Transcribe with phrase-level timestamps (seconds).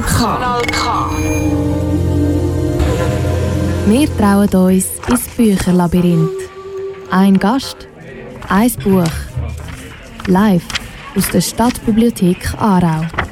[0.00, 1.10] Kanal K.
[3.86, 6.30] Wir trauen uns ins Bücherlabyrinth.
[7.10, 7.88] Ein Gast,
[8.48, 9.04] ein Buch.
[10.26, 10.64] Live
[11.16, 13.23] aus der Stadtbibliothek Aarau.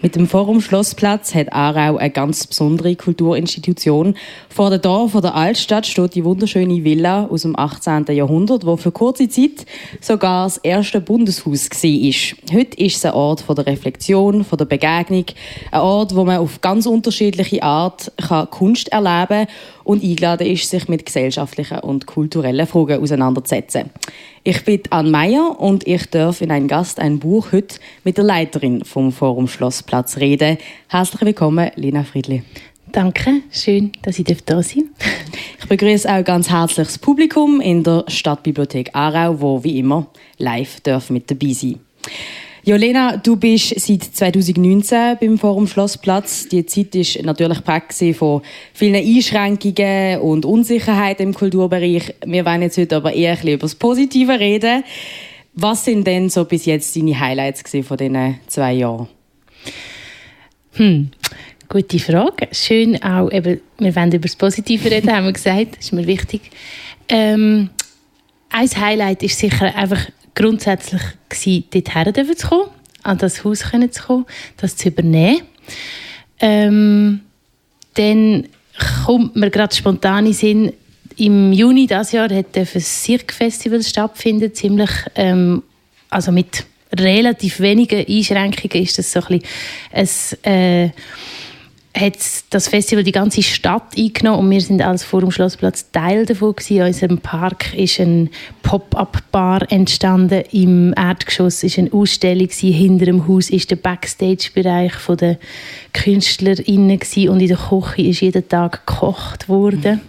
[0.00, 4.16] Mit dem Forum Schlossplatz hat Aarau eine ganz besondere Kulturinstitution.
[4.48, 8.06] Vor der Tor der Altstadt steht die wunderschöne Villa aus dem 18.
[8.14, 9.66] Jahrhundert, wo für kurze Zeit
[10.00, 12.56] sogar das erste Bundeshaus war.
[12.56, 15.24] Heute ist es ein Ort der Reflexion, der Begegnung,
[15.72, 18.12] ein Ort, wo man auf ganz unterschiedliche Art
[18.50, 19.48] Kunst erleben kann
[19.88, 23.88] und eingeladen ist, sich mit gesellschaftlichen und kulturellen Fragen auseinanderzusetzen.
[24.44, 28.24] Ich bin Anne Meyer und ich darf in ein Gast ein Buch heute mit der
[28.24, 30.58] Leiterin vom Forum Schlossplatz reden.
[30.88, 32.42] Herzlich willkommen, Lina Friedli.
[32.92, 34.90] Danke, schön, dass ich da sein
[35.58, 40.80] Ich begrüße auch ganz herzlich das Publikum in der Stadtbibliothek Aarau, wo wie immer live
[40.80, 41.80] darf mit dabei sein.
[42.68, 46.48] Jolena, du bist seit 2019 beim Forum Schlossplatz.
[46.48, 48.42] Die Zeit ist natürlich prägt von
[48.74, 52.14] vielen Einschränkungen und Unsicherheiten im Kulturbereich.
[52.26, 54.84] Wir wollen jetzt heute aber eher ein über das Positive reden.
[55.54, 59.08] Was sind denn so bis jetzt deine Highlights von diesen zwei Jahren?
[60.72, 61.08] Hm,
[61.70, 62.48] gute Frage.
[62.52, 65.78] Schön auch, eben, wir wollen über das Positive reden, haben wir gesagt.
[65.78, 66.42] Das ist mir wichtig.
[67.08, 67.70] Ähm,
[68.50, 70.06] ein Highlight ist sicher einfach
[70.38, 72.70] grundsätzlich gewesen, dorthin zu kommen,
[73.02, 75.42] an das Haus zu kommen, das zu übernehmen.
[76.40, 77.20] Ähm,
[77.94, 78.48] dann
[79.04, 80.72] kommt mir gerade spontan in Sinn,
[81.16, 85.64] im Juni dieses Jahr hat ein Cirque-Festival stattfinden, ziemlich, ähm,
[86.10, 86.64] also mit
[86.96, 89.40] relativ wenigen Einschränkungen ist das so ein
[89.90, 90.90] bisschen ein, äh,
[91.96, 92.18] hat
[92.50, 96.76] das Festival die ganze Stadt eingenommen und wir sind als Forum Schlossplatz Teil davon gewesen.
[96.76, 98.30] In unserem Park ist ein
[98.62, 100.44] Pop-up-Bar entstanden.
[100.52, 102.72] Im Erdgeschoss ist eine Ausstellung gewesen.
[102.72, 105.38] Hinter dem Haus ist der Backstage-Bereich der
[105.92, 107.28] KünstlerInnen gewesen.
[107.30, 110.00] und in der Küche ist jeden Tag gekocht worden.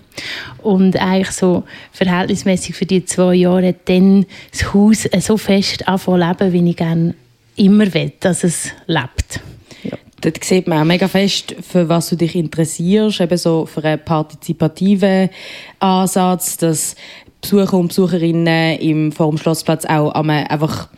[0.57, 6.27] Und eigentlich so verhältnismäßig für die zwei Jahre hat dann das Haus so fest angefangen
[6.27, 7.15] leben, wie ich gerne
[7.55, 9.39] immer will, dass es lebt
[10.21, 14.03] dort sieht man auch mega fest, für was du dich interessierst, eben so für einen
[14.03, 15.29] partizipativen
[15.79, 16.95] Ansatz, dass
[17.41, 20.89] Besucher und Besucherinnen im Forum Schlossplatz auch einfach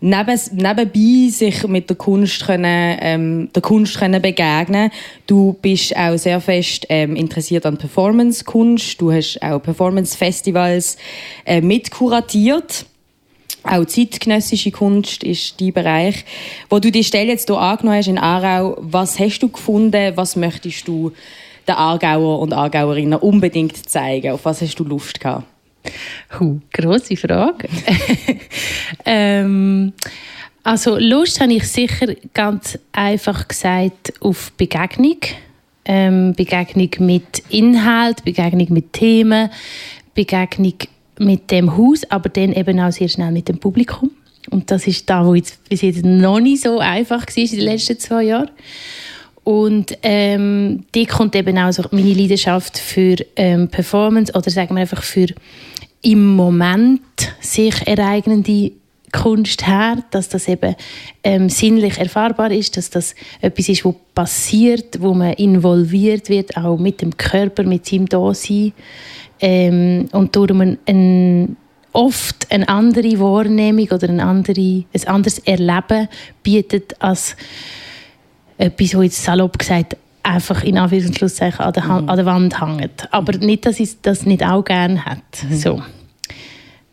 [0.00, 4.90] neben, nebenbei sich mit der Kunst können, ähm, der Kunst können begegnen.
[5.26, 9.00] Du bist auch sehr fest ähm, interessiert an Performance-Kunst.
[9.00, 10.96] Du hast auch Performance-Festivals
[11.44, 12.86] äh, mitkuratiert.
[13.62, 16.24] Auch zeitgenössische Kunst ist dein Bereich.
[16.68, 20.16] Wo du die Stelle jetzt hier angenommen hast in Aarau, was hast du gefunden?
[20.16, 21.12] Was möchtest du
[21.68, 24.32] den Aargauer und Aargauerinnen unbedingt zeigen?
[24.32, 25.44] Auf was hast du Lust gehabt?
[26.38, 27.68] Huh, grosse Frage.
[29.04, 29.92] ähm,
[30.62, 35.18] also Lust habe ich sicher ganz einfach gesagt auf Begegnung.
[35.84, 39.50] Ähm, Begegnung mit Inhalt, Begegnung mit Themen,
[40.14, 40.74] Begegnung
[41.20, 44.10] mit dem Haus, aber dann eben auch sehr schnell mit dem Publikum.
[44.50, 47.60] Und das ist da, wo jetzt bis jetzt noch nicht so einfach war in den
[47.60, 48.50] letzten zwei Jahren.
[49.44, 54.80] Und ähm, die kommt eben auch so meine Leidenschaft für ähm, Performance oder sagen wir
[54.80, 55.26] einfach für
[56.02, 57.02] im Moment
[57.40, 58.72] sich ereignende
[59.12, 60.74] Kunst her, dass das eben
[61.24, 66.78] ähm, sinnlich erfahrbar ist, dass das etwas ist, was passiert, wo man involviert wird, auch
[66.78, 68.72] mit dem Körper, mit seinem Dasein
[69.40, 71.56] ähm, und darum ein, ein,
[71.92, 76.08] oft eine andere Wahrnehmung oder ein, andere, ein anderes Erleben
[76.42, 77.36] bietet als
[78.58, 82.08] etwas, was jetzt salopp gesagt einfach in Anführungszeichen an der, mhm.
[82.08, 83.08] an der Wand hängt.
[83.10, 85.46] Aber nicht, dass ich das nicht auch gerne hätte.
[85.48, 85.56] Mhm.
[85.56, 85.82] So.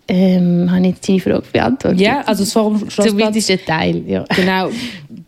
[0.10, 2.00] Ähm, habe ich jetzt deine Frage beantwortet?
[2.00, 3.10] Ja, also das Forum Schlossplatz...
[3.10, 4.24] Zumindest ein Teil, ja.
[4.34, 4.70] Genau,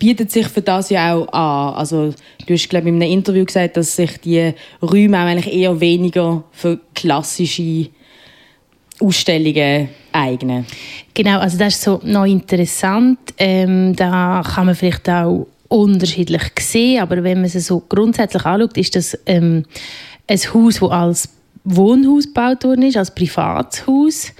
[0.00, 1.74] bietet sich für das ja auch an.
[1.74, 2.12] Also
[2.46, 4.52] du hast, glaube ich, in einem Interview gesagt, dass sich die
[4.82, 7.90] Räume eigentlich eher weniger für klassische
[8.98, 10.66] Ausstellungen eignen.
[11.14, 13.18] Genau, also das ist so noch interessant.
[13.38, 18.76] Ähm, da kann man vielleicht auch unterschiedlich sehen, aber wenn man es so grundsätzlich anschaut,
[18.76, 19.64] ist das ähm,
[20.26, 21.28] ein Haus, das als
[21.64, 24.32] Wohnhaus gebaut worden ist, als Privatshaus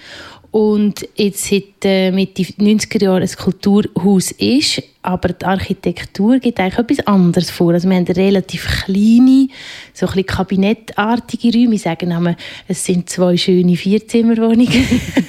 [0.50, 6.78] und jetzt seit äh, Mitte 90er Jahren ein Kulturhaus ist, aber die Architektur gibt eigentlich
[6.78, 7.72] etwas anderes vor.
[7.72, 9.48] Also wir haben relativ kleine,
[9.94, 11.76] so ein bisschen kabinettartige Räume.
[11.76, 12.36] Ich sage einmal,
[12.66, 14.84] es sind zwei schöne Vierzimmerwohnungen.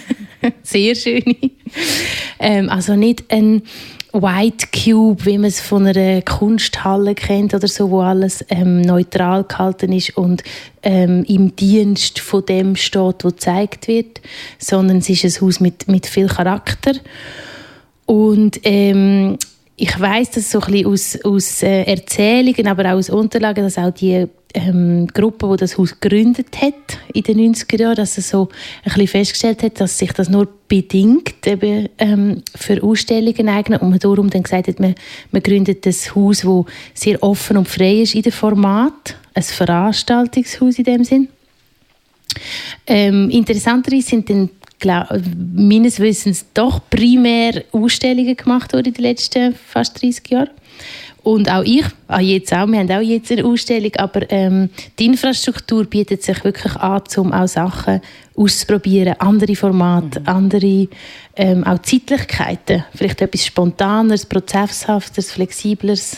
[0.63, 1.35] Sehr schöne.
[2.39, 3.61] Ähm, also nicht ein
[4.13, 9.45] White Cube, wie man es von einer Kunsthalle kennt oder so, wo alles ähm, neutral
[9.45, 10.43] gehalten ist und
[10.83, 14.19] ähm, im Dienst von dem steht, wo gezeigt wird,
[14.59, 16.91] sondern es ist ein Haus mit, mit viel Charakter.
[18.05, 19.37] Und ähm,
[19.77, 23.77] ich weiß das so ein bisschen aus, aus äh, Erzählungen, aber auch aus Unterlagen, dass
[23.77, 28.21] auch die ähm, Gruppe, die das Haus gegründet hat in den 90er Jahren, dass sie
[28.21, 28.49] so
[28.83, 33.89] ein bisschen festgestellt hat, dass sich das nur bedingt eben, ähm, für Ausstellungen eignet und
[33.89, 34.95] man darum dann gesagt hat, man,
[35.31, 40.77] man gründet das Haus, das sehr offen und frei ist in dem Format, ein Veranstaltungshaus
[40.77, 41.27] in dem Sinn.
[42.87, 44.49] Ähm, interessanterweise sind dann
[45.53, 50.49] meines Wissens doch primär Ausstellungen gemacht worden in den letzten fast 30 Jahren.
[51.23, 55.05] Und auch ich, auch jetzt auch, wir haben auch jetzt eine Ausstellung, aber ähm, die
[55.05, 58.01] Infrastruktur bietet sich wirklich an, um auch Sachen
[58.35, 60.27] auszuprobieren, andere Formate, mhm.
[60.27, 60.87] andere
[61.35, 66.17] ähm, auch Zeitlichkeiten, vielleicht etwas Spontaneres, Prozesshafteres, Flexibleres.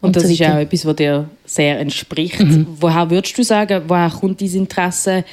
[0.00, 2.40] Und, und das so ist auch etwas, was dir sehr entspricht.
[2.40, 2.66] Mhm.
[2.80, 5.24] Woher würdest du sagen, woher kommt dieses Interesse,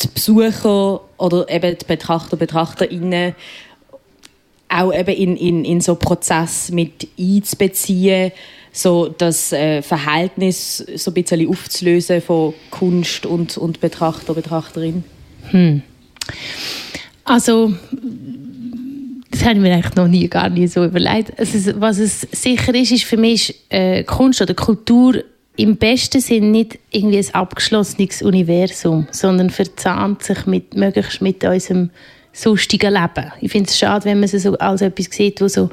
[0.00, 3.34] die Besucher oder eben die Betrachter, Betrachterinnen
[4.68, 8.32] auch eben in, in, in so Prozess mit einzubeziehen,
[8.72, 15.04] so das äh, Verhältnis so ein bisschen aufzulösen von Kunst und, und Betrachter, Betrachterin?
[15.50, 15.82] Hm.
[17.24, 17.72] Also
[19.34, 21.38] das habe ich mir eigentlich noch nie gar nicht so überlegt.
[21.38, 25.24] Also, was es sicher ist, ist für mich äh, Kunst oder Kultur
[25.56, 31.90] im besten Sinn nicht irgendwie ein abgeschlossenes Universum, sondern verzahnt sich mit, möglichst mit unserem
[32.34, 33.32] sonstigen Leben.
[33.40, 35.70] Ich finde es schade, wenn man es so als etwas sieht, wo so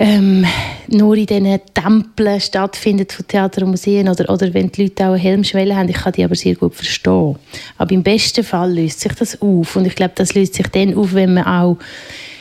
[0.00, 0.46] ähm,
[0.88, 5.12] nur in diesen Tempeln stattfindet von Theater und Museen oder, oder wenn die Leute auch
[5.12, 7.36] eine Helmschwelle haben, ich kann die aber sehr gut verstehen.
[7.78, 10.94] Aber im besten Fall löst sich das auf und ich glaube, das löst sich dann
[10.94, 11.78] auf, wenn man auch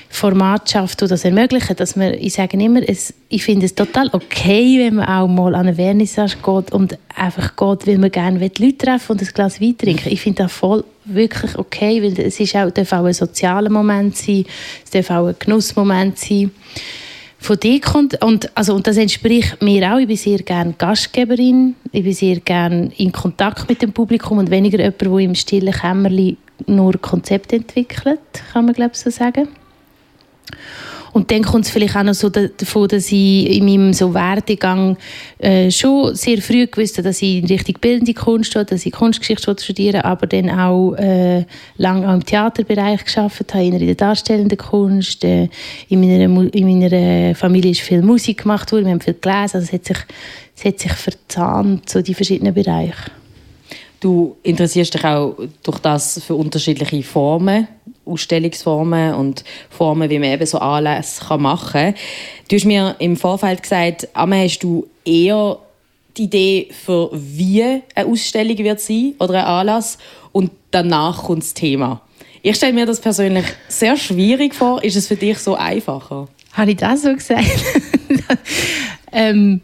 [0.10, 4.10] Format schafft, das das ermöglichen, dass man, ich sage immer, es, ich finde es total
[4.14, 8.40] okay, wenn man auch mal an eine Vernissage geht und einfach geht, weil man gerne
[8.40, 10.10] Leute treffen und ein Glas Wein trinken.
[10.10, 14.16] Ich finde das voll wirklich okay, weil es ist auch, darf auch ein sozialer Moment
[14.16, 14.46] sein,
[14.84, 16.52] es darf auch ein Genussmoment sein.
[17.40, 21.76] Von dir kommt, und, also, und das entspricht mir auch, ich bin sehr gerne Gastgeberin,
[21.92, 25.74] ich bin sehr gerne in Kontakt mit dem Publikum und weniger jemand, der im stillen
[25.74, 28.20] Kämmerlein nur Konzepte entwickelt,
[28.52, 29.50] kann man glaube ich so sagen.
[31.14, 34.98] Und dann kommt es vielleicht auch noch so davon, dass ich in meinem so Werdegang
[35.40, 38.92] äh, schon sehr früh gewusst habe, dass ich in Richtung bildende Kunst will, dass ich
[38.92, 41.46] Kunstgeschichte studieren aber dann auch äh,
[41.78, 45.24] lange auch im Theaterbereich geschafft habe, in der darstellenden Kunst.
[45.24, 45.50] Äh,
[45.90, 49.60] in, meiner, in meiner Familie ist viel Musik gemacht worden, wir haben viel gelesen, also
[49.60, 49.98] es hat sich,
[50.56, 52.94] es hat sich verzahnt, so die verschiedenen Bereiche.
[54.00, 57.68] Du interessierst dich auch durch das für unterschiedliche Formen,
[58.08, 61.96] Ausstellungsformen und Formen, wie man eben so Anlässe machen kann.
[62.50, 65.60] Du hast mir im Vorfeld gesagt, einmal hast du eher
[66.18, 69.98] die Idee für wie eine Ausstellung wird sein oder ein Anlass
[70.32, 72.02] und danach kommt das Thema.
[72.42, 74.84] Ich stelle mir das persönlich sehr schwierig vor.
[74.84, 76.28] Ist es für dich so einfacher?
[76.54, 77.46] Habe ich das so gesagt?
[79.12, 79.62] ähm,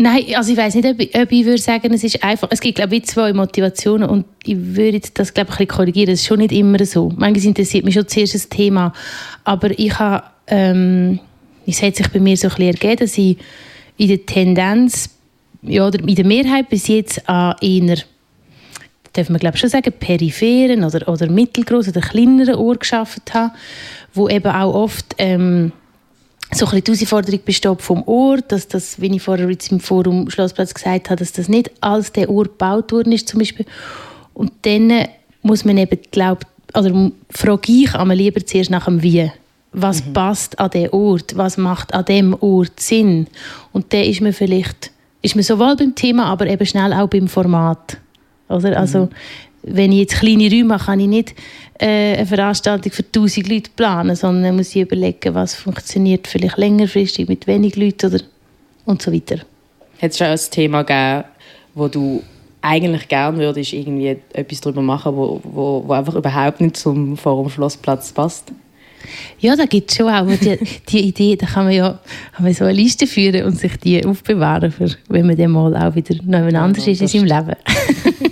[0.00, 2.46] Nein, also ich weiß nicht, ob ich, ob ich würde sagen, es ist einfach.
[2.52, 6.10] Es gibt glaube ich zwei Motivationen und ich würde das glaube ich ein bisschen korrigieren.
[6.12, 7.12] Es ist schon nicht immer so.
[7.16, 8.92] Manchmal interessiert mich schon zuerst das Thema,
[9.42, 11.18] aber ich habe, ähm,
[11.66, 13.38] es hat sich bei mir so ein bisschen ergeben, dass ich
[13.96, 15.10] in der Tendenz
[15.62, 17.96] ja, oder in der Mehrheit bis jetzt an eher
[19.14, 23.52] darf man glaube schon sagen, peripheren oder, oder mittelgroßen oder kleineren Orten geschafft habe,
[24.14, 25.72] wo eben auch oft ähm,
[26.52, 29.80] so ein bisschen die Herausforderung besteht vom Ort, dass das, wie ich vorher jetzt im
[29.80, 33.66] Forum Schlossplatz gesagt habe, dass das nicht als der Ort gebaut worden ist zum Beispiel.
[34.34, 35.08] Und dann
[35.42, 39.30] muss man eben, glaube oder frage ich einmal lieber zuerst nach dem Wie.
[39.72, 40.12] Was mhm.
[40.12, 41.36] passt an den Ort?
[41.36, 43.26] Was macht an dem Ort Sinn?
[43.72, 44.90] Und dann ist man vielleicht,
[45.22, 47.98] ist man sowohl beim Thema, aber eben schnell auch beim Format.
[48.48, 48.78] Oder?
[48.78, 49.10] Also, mhm
[49.62, 51.34] wenn ich jetzt kleine Räume mache, kann ich nicht
[51.78, 57.28] äh, eine Veranstaltung für 1000 Leute planen, sondern muss ich überlegen, was funktioniert vielleicht längerfristig
[57.28, 58.24] mit wenig Leuten oder
[58.84, 59.38] und so weiter.
[60.00, 61.24] Hat es schon ein Thema gegeben,
[61.74, 62.22] wo du
[62.62, 67.50] eigentlich gerne würdest irgendwie etwas darüber machen, wo, wo, wo einfach überhaupt nicht zum Forum
[67.50, 68.52] Schlossplatz passt?
[69.38, 72.00] Ja, da gibt es schon auch die, die Idee, da kann man ja
[72.34, 75.76] kann man so eine Liste führen und sich die aufbewahren, für, wenn man dann mal
[75.76, 77.56] auch wieder nebeneinander ja, ist in seinem Leben.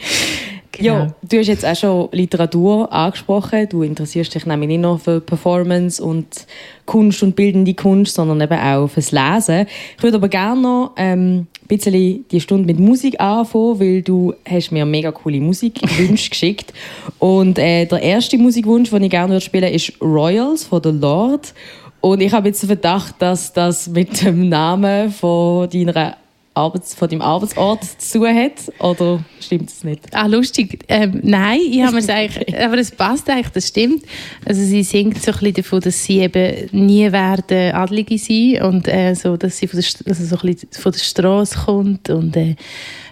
[0.80, 0.94] Genau.
[0.94, 3.68] Ja, du hast jetzt auch schon Literatur angesprochen.
[3.68, 6.46] Du interessierst dich nämlich nicht nur für Performance und
[6.86, 9.66] Kunst und bildende Kunst, sondern eben auch fürs Lesen.
[9.96, 14.34] Ich würde aber gerne noch ähm, ein bisschen die Stunde mit Musik anfangen, weil du
[14.48, 16.72] hast mir mega coole Musikwünsche geschickt.
[17.18, 21.52] Und äh, der erste Musikwunsch, den ich gerne spielen würde, ist Royals von The Lord.
[22.00, 26.16] Und ich habe jetzt den Verdacht, dass das mit dem Namen von deiner
[26.54, 28.72] Arbeits von deinem Arbeitsort zu tun hat?
[28.80, 30.02] Oder stimmt das nicht?
[30.12, 30.84] Ah, lustig.
[30.88, 34.04] Ähm, nein, ich habe eigentlich, aber es passt eigentlich, das stimmt.
[34.44, 38.88] Also sie singt so ein bisschen davon, dass sie eben nie werden Adlige sein und
[38.88, 42.36] äh, so, dass sie von der, also so ein bisschen von der Straße kommt und
[42.36, 42.56] äh,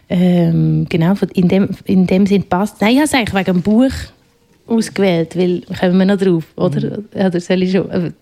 [0.08, 2.80] ähm, genau, in dem, in dem Sinn passt.
[2.80, 3.92] Nein, ich habe es eigentlich wegen dem Buch
[4.68, 6.98] ausgewählt, weil, kommen wir noch drauf, oder?
[6.98, 7.08] Mhm.
[7.14, 8.12] Oder soll ich schon?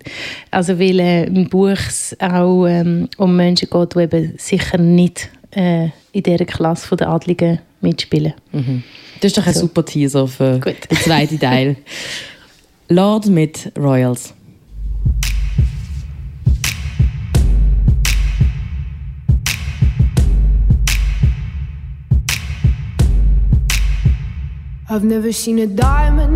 [0.50, 5.28] Also, weil äh, im Buch es auch ähm, um Menschen geht, die eben sicher nicht
[5.50, 8.34] äh, in dieser Klasse der Adligen mitspielen.
[8.52, 8.82] Mhm.
[9.20, 9.60] Das ist doch ein so.
[9.60, 10.90] super Teaser für Gut.
[10.90, 11.76] den zweiten Teil.
[12.88, 14.32] Lord mit Royals.
[24.88, 26.35] I've never seen a diamond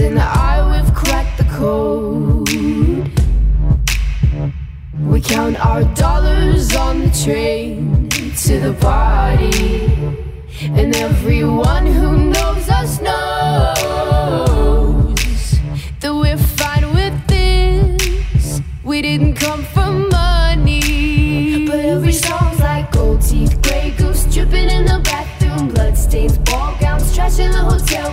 [0.00, 2.48] And I, we've cracked the code.
[5.00, 9.92] We count our dollars on the train to the party.
[10.62, 13.88] And everyone who knows us knows
[15.98, 18.60] that we're fine with this.
[18.84, 21.66] We didn't come for money.
[21.66, 27.12] But every song's like gold teeth, grey goose dripping in the bathroom, bloodstains, ball gowns,
[27.16, 28.12] trash in the hotel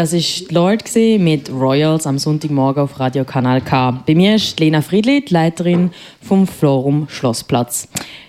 [0.00, 4.02] Das ist Lord mit Royals am Sonntagmorgen auf Radio Kanal K.
[4.06, 5.90] Bei mir ist Lena Friedli, die Leiterin
[6.22, 7.86] vom Florum Schlossplatz,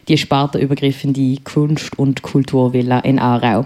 [0.09, 3.65] die spartenübergreifende Kunst- und Kulturvilla in Aarau.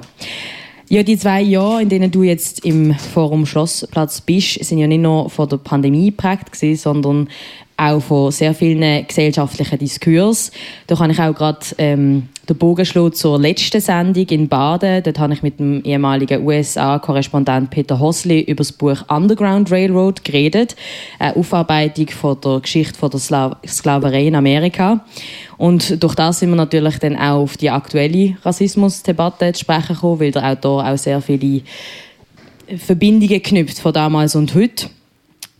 [0.87, 5.01] Ja, die zwei Jahre, in denen du jetzt im Forum Schlossplatz bist, sind ja nicht
[5.01, 7.27] nur von der Pandemie geprägt sondern
[7.77, 10.53] auch von sehr vielen gesellschaftlichen Diskursen.
[10.87, 15.03] Da kann ich auch gerade ähm, den Bogen schlagen zur letzten Sendung in Baden.
[15.03, 20.75] Dort habe ich mit dem ehemaligen USA-Korrespondent Peter Hosley über das Buch Underground Railroad geredet.
[21.19, 25.03] Eine Aufarbeitung von der Geschichte von der Slav Sklaverei in Amerika.
[25.57, 30.19] Und durch das sind wir natürlich dann auch auf die aktuelle Rassismusdebatte zu sprechen gekommen,
[30.19, 31.61] weil der Autor auch sehr viele
[32.77, 34.87] Verbindungen knüpft von damals und heute.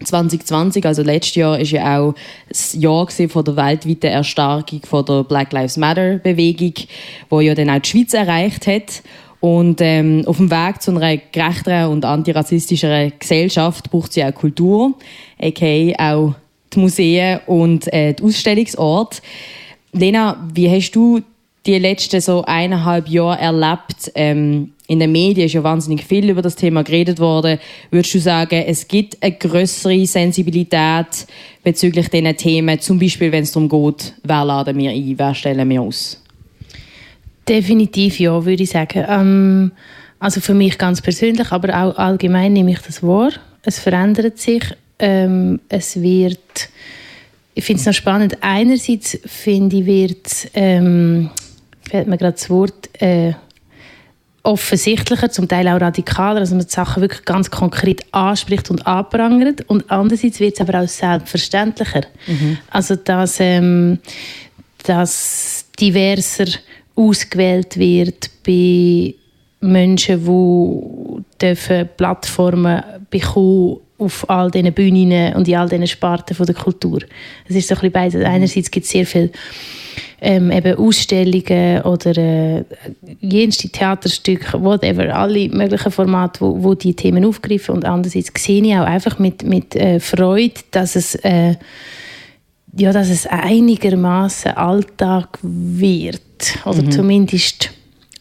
[0.03, 2.15] 2020, also letztes Jahr, ist ja auch
[2.49, 6.73] das Jahr von der weltweiten Erstarkung von der Black Lives Matter Bewegung,
[7.29, 9.03] wo ja dann auch die Schweiz erreicht hat.
[9.39, 14.95] Und ähm, auf dem Weg zu einer gerechteren und antirassistischeren Gesellschaft braucht sie auch Kultur,
[15.39, 16.35] aka auch
[16.73, 19.21] die Museen und äh, die Ausstellungsorte.
[19.91, 21.21] Lena, wie hast du
[21.65, 24.11] die letzten so eineinhalb Jahre erlebt?
[24.15, 27.59] Ähm, in den Medien ist ja wahnsinnig viel über das Thema geredet worden.
[27.89, 31.25] Würdest du sagen, es gibt eine größere Sensibilität
[31.63, 35.67] bezüglich diesen Themen, zum Beispiel wenn es darum geht, wer laden wir ein, wer stellen
[35.69, 36.21] wir aus?
[37.47, 39.05] Definitiv ja, würde ich sagen.
[39.07, 39.71] Ähm,
[40.19, 43.31] also für mich ganz persönlich, aber auch allgemein nehme ich das wahr.
[43.63, 44.63] Es verändert sich.
[44.97, 46.69] Ähm, es wird,
[47.53, 51.29] ich finde es noch spannend, einerseits finde ich, wird, ähm,
[51.89, 53.33] fällt mir gerade das Wort, äh,
[54.45, 59.67] offensichtlicher, zum Teil auch radikaler, also man die Sachen wirklich ganz konkret anspricht und anprangert
[59.67, 62.03] und andererseits wird es aber auch selbstverständlicher.
[62.27, 62.57] Mhm.
[62.69, 63.99] Also dass, ähm,
[64.85, 66.45] dass diverser
[66.95, 69.15] ausgewählt wird bei
[69.61, 76.45] Menschen, die dürfen Plattformen bekommen auf all diesen Bühnen und in all diesen Sparten von
[76.45, 76.99] der Kultur.
[77.47, 78.23] Es ist so ein bisschen beides.
[78.23, 79.31] Einerseits gibt es sehr viel
[80.21, 82.63] ähm, eben Ausstellungen oder äh,
[83.19, 88.75] jenste Theaterstücke, whatever, alle möglichen Formate, wo, wo die Themen aufgreifen und andererseits sehe ich
[88.75, 91.55] auch einfach mit, mit äh, Freude, dass es äh,
[92.77, 96.21] ja, dass es einigermaßen Alltag wird
[96.65, 96.91] oder mhm.
[96.91, 97.71] zumindest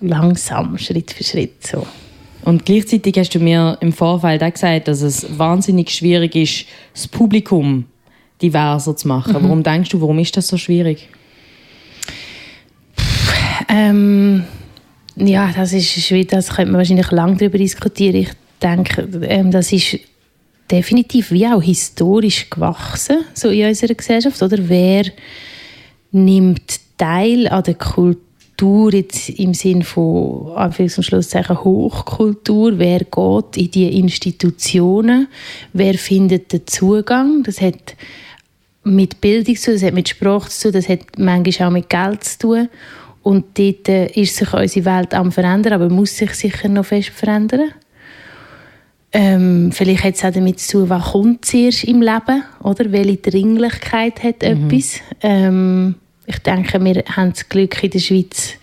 [0.01, 1.87] langsam, Schritt für Schritt so.
[2.45, 7.09] Und gleichzeitig hast du mir im Vorfeld auch gesagt, dass es wahnsinnig schwierig ist, das
[7.09, 7.87] Publikum
[8.43, 9.33] diverser zu machen.
[9.33, 9.45] Mhm.
[9.45, 11.09] Warum denkst du, warum ist das so schwierig?
[13.69, 14.45] Ähm,
[15.17, 18.17] ja, das ist schwierig, das könnte man wahrscheinlich lange darüber diskutieren.
[18.17, 18.31] Ich
[18.63, 19.99] denke, ähm, das ist
[20.71, 24.69] definitiv wie auch historisch gewachsen, so in unserer Gesellschaft, oder?
[24.69, 25.05] Wer
[26.13, 28.21] nimmt teil an der Kultur
[28.93, 32.79] jetzt im Sinn von Anführungs- und Schlusszeichen Hochkultur?
[32.79, 35.29] Wer geht in die Institutionen?
[35.73, 37.43] Wer findet den Zugang?
[37.43, 37.97] Das hat
[38.85, 41.89] mit Bildung zu tun, das hat mit Sprache zu tun, das hat manchmal auch mit
[41.89, 42.69] Geld zu tun.
[43.23, 47.09] Und dort äh, ist sich unsere Welt am verändern, aber muss sich sicher noch fest
[47.09, 47.71] verändern.
[49.13, 52.93] Ähm, vielleicht hat es auch damit zu tun, was kommt zuerst im Leben, oder?
[52.93, 54.69] Welche Dringlichkeit hat mhm.
[54.69, 55.01] etwas?
[55.23, 55.95] Ähm,
[56.27, 58.55] ich denke, wir haben das Glück in der Schweiz,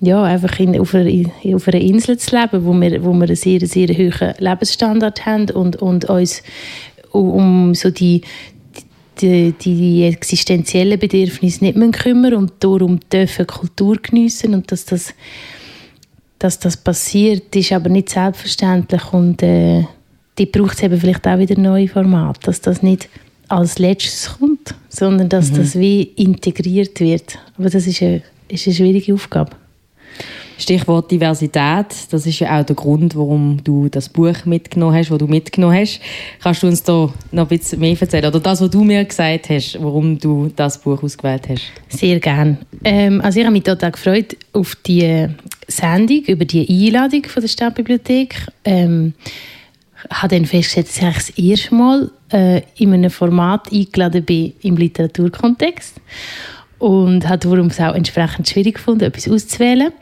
[0.00, 1.10] ja, einfach in, auf, einer,
[1.54, 5.50] auf einer Insel zu leben, wo wir, wo wir einen sehr, sehr hohen Lebensstandard haben
[5.50, 6.42] und, und uns
[7.10, 8.22] um so die,
[9.20, 15.14] die, die existenziellen Bedürfnisse nicht mehr kümmern und darum dürfen Kultur geniessen und dass das,
[16.38, 19.84] dass das passiert, ist aber nicht selbstverständlich und äh,
[20.38, 23.08] die braucht es eben vielleicht auch wieder neue Formate, dass das nicht
[23.48, 25.56] als letztes kommt, sondern dass mhm.
[25.56, 27.38] das wie integriert wird.
[27.58, 29.52] Aber das ist eine, ist eine schwierige Aufgabe.
[30.56, 35.18] Stichwort Diversität, das ist ja auch der Grund, warum du das Buch mitgenommen hast, das
[35.18, 36.00] du mitgenommen hast.
[36.40, 38.26] Kannst du uns da noch ein bisschen mehr erzählen?
[38.26, 41.64] Oder das, was du mir gesagt hast, warum du das Buch ausgewählt hast?
[41.88, 42.58] Sehr gerne.
[42.84, 45.26] Ähm, also ich habe mich total gefreut auf die
[45.66, 48.36] Sendung, über die Einladung von der Stadtbibliothek.
[48.64, 49.14] Ähm,
[50.10, 54.76] habe dann festgestellt, dass ich das erste Mal äh, in einem Format eingeladen bin im
[54.76, 56.00] Literaturkontext
[56.78, 59.92] und habe darum es auch entsprechend schwierig gefunden, etwas auszuwählen.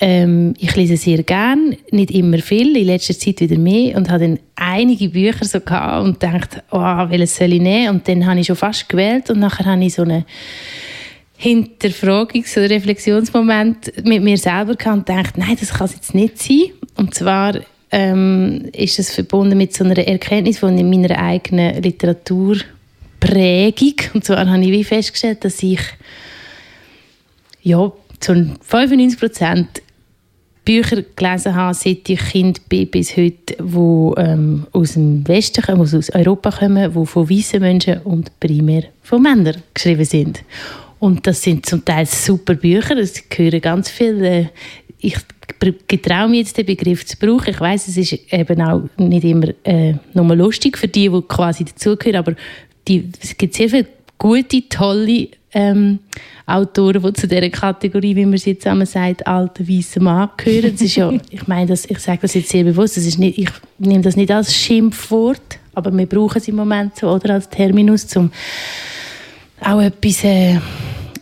[0.00, 4.20] Ähm, ich lese sehr gern, nicht immer viel, in letzter Zeit wieder mehr und habe
[4.20, 7.96] dann einige Bücher so gehabt und dachte, oh, welches soll ich nehmen?
[7.96, 10.24] Und dann habe ich schon fast gewählt und nachher habe ich so eine
[11.38, 16.38] Hinterfragungs- oder Reflexionsmoment mit mir selber gehabt und dachte, nein, das kann es jetzt nicht
[16.38, 16.70] sein.
[16.96, 17.54] Und zwar
[17.90, 23.94] ähm, ist es verbunden mit so einer Erkenntnis von meiner eigenen Literaturprägung.
[24.14, 25.80] Und zwar habe ich wie festgestellt, dass ich
[27.62, 29.82] ja, zu 95 Prozent
[30.64, 35.80] Bücher gelesen habe, seit ich Kind bin bis heute, die ähm, aus dem Westen kommen,
[35.80, 40.44] also aus Europa kommen, die von weißen Menschen und primär von Männern geschrieben sind.
[40.98, 44.50] Und das sind zum Teil super Bücher, es gehören ganz viele.
[44.98, 45.16] Ich
[45.86, 47.50] getraue mich jetzt den Begriff zu brauchen.
[47.50, 51.64] Ich weiß, es ist eben auch nicht immer äh, nur lustig für die, die quasi
[51.64, 52.34] dazugehören, aber
[52.86, 53.86] die, es gibt sehr viele
[54.18, 56.00] gute, tolle ähm,
[56.46, 60.72] Autoren, die zu dieser Kategorie, wie man sie zusammen sagt, alter weißer Mann gehören.
[60.72, 63.38] Das ist ja, ich meine, das, ich sage das jetzt sehr bewusst, das ist nicht,
[63.38, 67.48] ich nehme das nicht als Schimpfwort, aber wir brauchen es im Moment so, oder als
[67.48, 68.30] Terminus, um
[69.60, 70.58] auch etwas äh,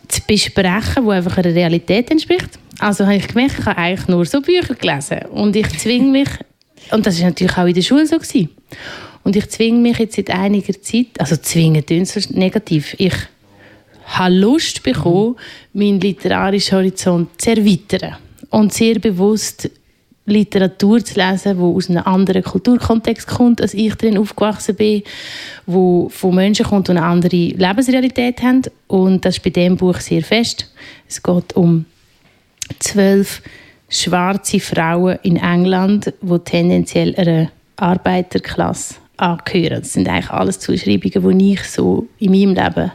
[0.07, 2.59] zu besprechen, das einfach einer Realität entspricht.
[2.79, 6.29] Also habe ich gemerkt, ich habe eigentlich nur so Bücher gelesen und ich zwinge mich,
[6.91, 8.49] und das war natürlich auch in der Schule so gewesen,
[9.23, 13.15] und ich zwinge mich jetzt seit einiger Zeit, also zwingen klingt so negativ, ich
[14.05, 15.35] habe Lust bekommen,
[15.73, 18.15] meinen literarischen Horizont zu erweitern.
[18.49, 19.69] Und sehr bewusst
[20.25, 25.03] Literatur zu lesen, die aus einem anderen Kulturkontext kommt, als ich drin aufgewachsen bin,
[25.65, 28.61] wo von Menschen kommt, die eine andere Lebensrealität haben.
[28.87, 30.71] Und das ist bei dem Buch sehr fest.
[31.07, 31.85] Es geht um
[32.79, 33.41] zwölf
[33.89, 39.81] schwarze Frauen in England, die tendenziell einer Arbeiterklasse angehören.
[39.81, 42.91] Das sind eigentlich alles Zuschreibungen, die ich so in meinem Leben,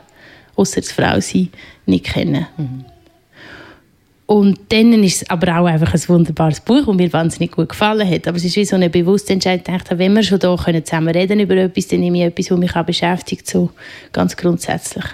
[0.56, 1.48] außer als Frau sein,
[1.86, 2.48] nicht kenne.
[2.56, 2.84] Mhm.
[4.26, 8.08] Und dann ist es aber auch einfach ein wunderbares Buch, das mir wahnsinnig gut gefallen
[8.08, 8.26] hat.
[8.26, 11.14] Aber es ist wie so eine bewusste Entscheidung, ich wenn wir schon hier können zusammen
[11.14, 13.70] reden über etwas, dann nehme ich etwas, das mich auch beschäftigt, so
[14.12, 15.04] ganz grundsätzlich.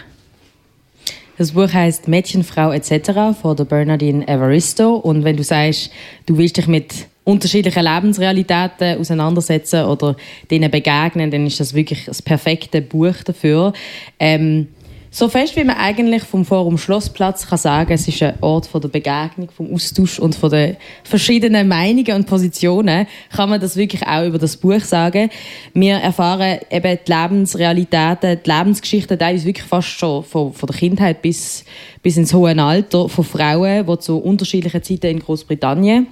[1.38, 3.38] Das Buch heißt Mädchen, Frau etc.
[3.40, 4.96] von der Bernardine Evaristo.
[4.96, 5.90] Und wenn du sagst,
[6.27, 10.16] du willst dich mit unterschiedlichen Lebensrealitäten auseinandersetzen oder
[10.51, 13.72] denen begegnen, dann ist das wirklich das perfekte Buch dafür.
[14.18, 14.66] Ähm,
[15.11, 18.81] so fest wie man eigentlich vom Forum Schlossplatz kann sagen, es ist ein Ort von
[18.81, 24.07] der Begegnung, vom Austausch und von den verschiedenen Meinungen und Positionen, kann man das wirklich
[24.07, 25.31] auch über das Buch sagen.
[25.73, 31.23] Wir erfahren eben die Lebensrealitäten, die Lebensgeschichten teilweise wirklich fast schon von, von der Kindheit
[31.23, 31.64] bis,
[32.03, 36.07] bis ins hohe Alter von Frauen, die zu unterschiedlichen Zeiten in Großbritannien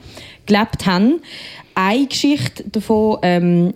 [0.46, 1.20] gelebt haben.
[1.74, 3.74] Eine Geschichte davon ähm,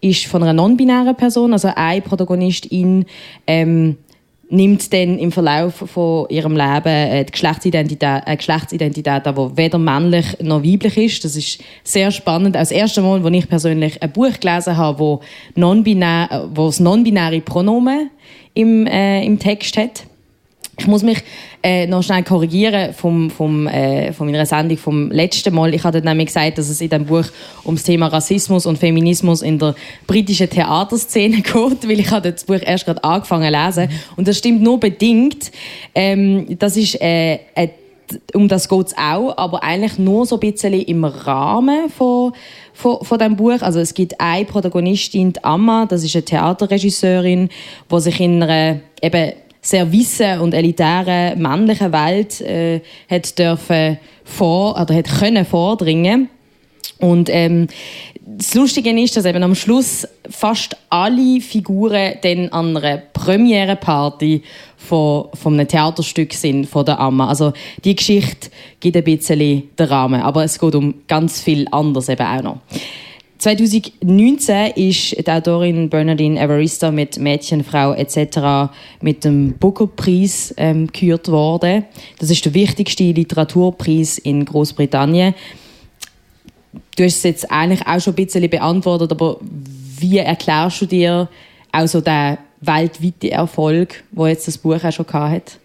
[0.00, 3.04] ist von einer non-binären Person, also eine Protagonistin
[3.46, 3.96] ähm,
[4.50, 9.78] nimmt dann im Verlauf von ihrem Leben äh, die Geschlechtsidentität, äh, Geschlechtsidentität an, die weder
[9.78, 11.24] männlich noch weiblich ist.
[11.24, 12.56] Das ist sehr spannend.
[12.56, 15.20] Als erstes Mal, als ich persönlich ein Buch gelesen habe, wo,
[15.54, 18.10] non-binär, äh, wo das non-binäre Pronomen
[18.54, 20.04] im, äh, im Text hat.
[20.80, 21.22] Ich muss mich
[21.62, 25.74] äh, noch schnell korrigieren vom, vom, äh, von meiner Sendung vom letzten Mal.
[25.74, 27.26] Ich hatte nämlich gesagt, dass es in dem Buch
[27.64, 29.74] um das Thema Rassismus und Feminismus in der
[30.06, 33.88] britischen Theaterszene geht, weil ich habe das Buch erst gerade angefangen zu lesen.
[34.16, 35.52] Und das stimmt nur bedingt.
[35.94, 37.40] Ähm, das ist äh,
[38.34, 42.32] um das geht es auch, aber eigentlich nur so ein bisschen im Rahmen von,
[42.72, 43.60] von, von dem Buch.
[43.60, 47.50] Also es gibt eine Protagonistin, die Amma, das ist eine Theaterregisseurin,
[47.92, 54.80] die sich in einer eben sehr wissen und elitären männlichen Welt äh, hat dürfen vor
[54.80, 56.28] oder hat können vordringen
[57.00, 57.66] und ähm,
[58.26, 64.42] das Lustige ist, dass eben am Schluss fast alle Figuren dann an einer Premiere-Party
[64.76, 67.28] von, von einem Theaterstück sind von der Amma.
[67.28, 67.52] Also
[67.84, 72.26] die Geschichte gibt ein bisschen den Rahmen, aber es geht um ganz viel anderes eben
[72.26, 72.58] auch noch.
[73.40, 78.70] 2019 ist die Autorin Bernardine Evarista mit Mädchen, Frau etc.
[79.00, 81.86] mit dem Booker-Preis ähm, gekürt worden.
[82.18, 85.34] Das ist der wichtigste Literaturpreis in Großbritannien.
[86.96, 91.28] Du hast es jetzt eigentlich auch schon ein bisschen beantwortet, aber wie erklärst du dir
[91.72, 95.58] auch so den weltweiten Erfolg, wo jetzt das Buch auch schon hat?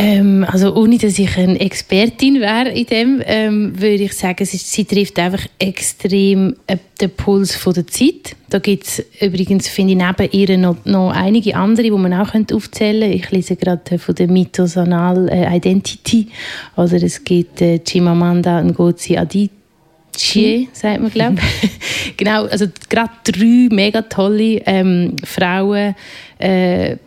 [0.00, 4.56] Ähm, also ohne, dass ich eine Expertin wäre in dem, ähm, würde ich sagen, sie,
[4.56, 8.36] sie trifft einfach extrem äh, den Puls von der Zeit.
[8.48, 12.32] Da gibt es übrigens, finde ich, neben ihr noch, noch einige andere, die man auch
[12.32, 13.16] aufzählen könnte.
[13.16, 16.28] Ich lese gerade von der Mitosonal äh, Identity.
[16.76, 20.68] Oder es gibt äh, Chimamanda Ngozi Adichie, mhm.
[20.74, 22.16] sagt man, glaube ich.
[22.16, 25.96] genau, also gerade drei mega tolle ähm, Frauen,
[26.38, 26.98] äh,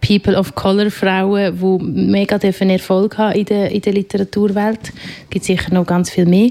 [0.00, 4.80] People of Color Frauen, die mega dürfen Erfolg haben in der, in der Literaturwelt.
[4.84, 6.50] Es gibt sicher noch ganz viel mehr.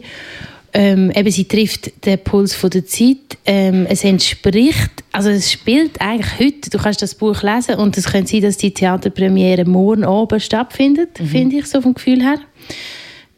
[0.71, 3.37] Ähm, eben, sie trifft den Puls von der Zeit.
[3.45, 8.11] Ähm, es entspricht, also es spielt eigentlich heute, du kannst das Buch lesen und es
[8.11, 11.25] könnte sein, dass die Theaterpremiere morgen oben stattfindet, mhm.
[11.25, 12.39] finde ich, so vom Gefühl her.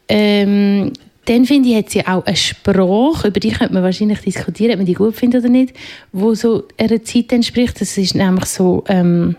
[0.10, 0.92] Ähm,
[1.26, 4.78] dann finde ich, hat sie auch eine Sprache, über die könnte man wahrscheinlich diskutieren, ob
[4.78, 5.74] man die gut findet oder nicht,
[6.12, 7.80] wo so einer Zeit entspricht.
[7.80, 9.38] Das ist nämlich so, ähm,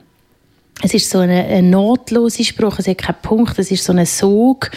[0.85, 4.05] es ist so eine, eine notlose Sprache, es hat keinen Punkt, es ist so ein
[4.05, 4.71] Sog.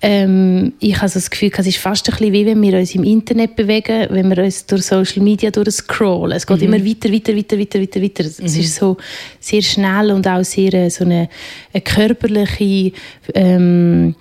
[0.00, 2.94] Ähm, ich habe so das Gefühl, es ist fast ein bisschen wie wenn wir uns
[2.94, 6.34] im Internet bewegen, wenn wir uns durch Social Media durchscrollen.
[6.34, 6.72] Es geht mhm.
[6.72, 8.24] immer weiter, weiter, weiter, weiter, weiter, weiter.
[8.24, 8.46] Mhm.
[8.46, 8.96] Es ist so
[9.38, 11.28] sehr schnell und auch sehr äh, so eine,
[11.74, 12.92] eine körperliche,
[13.34, 14.14] ähm,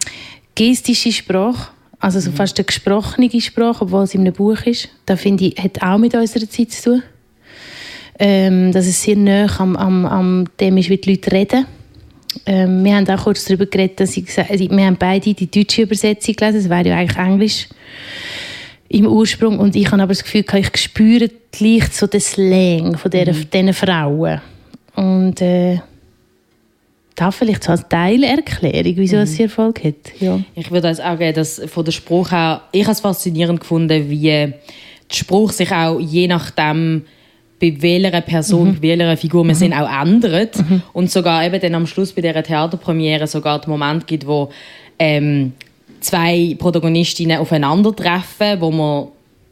[0.54, 1.72] gestische Sprache.
[2.00, 2.36] Also so mhm.
[2.36, 4.90] fast eine gesprochene Sprache, obwohl es in einem Buch ist.
[5.06, 7.04] Das finde ich, hat auch mit unserer Zeit zu tun
[8.20, 11.66] ähm, dass es sehr nah am, am, am dem ist, wie die Leute reden.
[12.46, 15.50] Ähm, wir haben auch kurz darüber geredet, dass ich gesagt, also wir haben beide die
[15.50, 17.68] deutsche Übersetzung gelesen, das wäre ja eigentlich Englisch
[18.90, 21.30] im Ursprung und ich habe aber das Gefühl, ich spüre
[21.60, 23.50] leicht so den Slang von dieser, mhm.
[23.50, 24.42] diesen Frauen
[24.96, 25.80] und äh,
[27.16, 29.24] da vielleicht so als Teilerklärung, wieso mhm.
[29.24, 30.20] es Erfolg hat.
[30.20, 30.40] Ja.
[30.56, 34.10] Ich würde also auch sagen, dass von der Spruch her, ich habe es faszinierend gefunden,
[34.10, 34.54] wie der
[35.12, 37.04] Spruch sich auch je nachdem
[37.60, 38.76] bei welcher Person, mhm.
[38.76, 39.60] bei welcher Figur man mhm.
[39.60, 40.58] sind, auch ändert.
[40.58, 40.82] Mhm.
[40.94, 44.50] Und sogar eben dann am Schluss bei dieser Theaterpremiere sogar den Moment gibt, wo
[44.98, 45.54] ähm,
[46.00, 49.12] zwei Protagonistinnen aufeinandertreffen, wo wir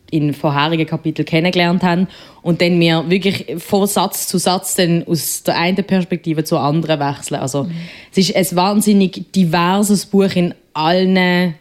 [0.10, 2.08] in vorherigen Kapiteln kennengelernt haben
[2.42, 7.00] und dann wir wirklich von Satz zu Satz dann aus der einen Perspektive zur anderen
[7.00, 7.42] wechseln.
[7.42, 7.72] Also mhm.
[8.12, 11.56] es ist ein wahnsinnig diverses Buch in allen,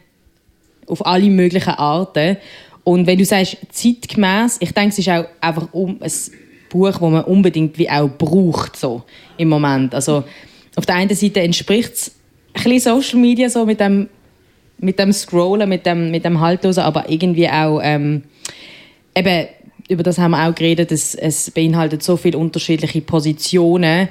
[0.87, 2.37] auf alle möglichen Arten.
[2.87, 6.11] Und wenn du sagst zeitgemäß, ich denke, es ist auch einfach um ein
[6.69, 9.03] Buch, das man unbedingt wie auch braucht so
[9.35, 9.93] im Moment.
[9.93, 10.23] Also
[10.73, 12.15] auf der einen Seite entspricht es
[12.53, 14.07] ein bisschen Social Media so mit dem
[14.77, 18.23] mit dem Scrollen, mit dem, mit dem Haltlosen, aber irgendwie auch, ähm,
[19.13, 19.47] eben,
[19.89, 24.07] über das haben wir auch geredet, es, es beinhaltet so viele unterschiedliche Positionen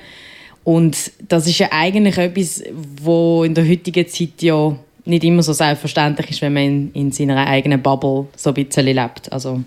[0.64, 2.62] und das ist ja eigentlich etwas,
[3.00, 7.12] wo in der heutigen Zeit ja nicht immer so selbstverständlich ist, wenn man in, in
[7.12, 9.32] seiner eigenen Bubble so ein bisschen lebt.
[9.32, 9.62] Also,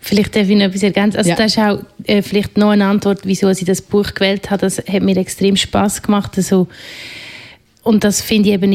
[0.00, 1.18] Vielleicht darf ich noch etwas ergänzen.
[1.18, 1.36] Also ja.
[1.36, 4.60] Das ist auch äh, vielleicht noch eine Antwort, wieso ich das Buch gewählt habe.
[4.60, 6.32] Das hat mir extrem Spaß gemacht.
[6.36, 6.68] Also,
[7.82, 8.70] und das finde ich eben,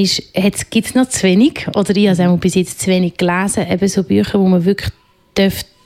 [0.70, 3.88] gibt es noch zu wenig, oder ich habe es bis jetzt zu wenig gelesen, eben
[3.88, 4.92] so Bücher, wo man wirklich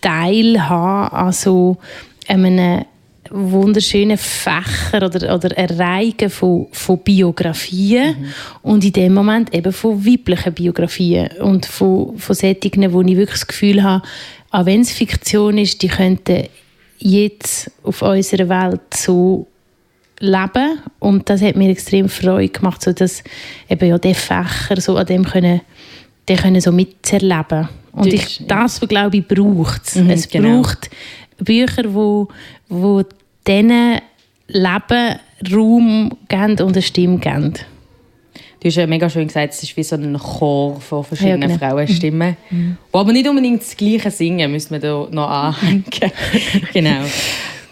[0.02, 1.78] teilhaben an so
[2.28, 2.86] einem
[3.32, 8.34] wunderschönen Fächer oder, oder Erreichen von, von Biografien mhm.
[8.62, 13.40] und in dem Moment eben von weiblichen Biografien und von, von Sättigen, wo ich wirklich
[13.40, 14.06] das Gefühl habe,
[14.52, 16.48] auch wenn es Fiktion ist, die könnten
[17.00, 19.48] jetzt auf unserer Welt so
[20.20, 23.24] leben und das hat mir extrem Freude gemacht, so dass
[23.70, 25.62] eben ja die Fächer so an dem können,
[26.28, 29.96] die können so miterleben und ich, das glaube ich braucht es.
[29.96, 30.62] Mhm, es genau.
[30.62, 30.90] braucht
[31.40, 32.28] Bücher, wo,
[32.70, 33.04] wo
[33.48, 34.00] diesen
[34.48, 35.20] Leben
[35.54, 37.54] Raum geben und eine Stimme geben.
[38.60, 41.58] Du hast ja mega schön gesagt, es ist wie so ein Chor von verschiedenen ja,
[41.58, 41.60] genau.
[41.60, 42.38] Frauenstimmen.
[42.50, 42.78] Mhm.
[42.92, 45.84] Wo aber nicht unbedingt das Gleiche singen, müssen wir da noch anhängen.
[46.74, 47.02] genau.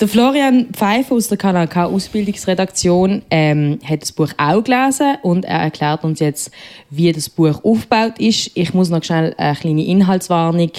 [0.02, 5.46] Der Florian Pfeiffer aus der Kanal K Ausbildungsredaktion ähm, hat das Buch auch gelesen und
[5.46, 6.52] er erklärt uns jetzt,
[6.90, 8.52] wie das Buch aufgebaut ist.
[8.56, 10.72] Ich muss noch schnell eine kleine Inhaltswarnung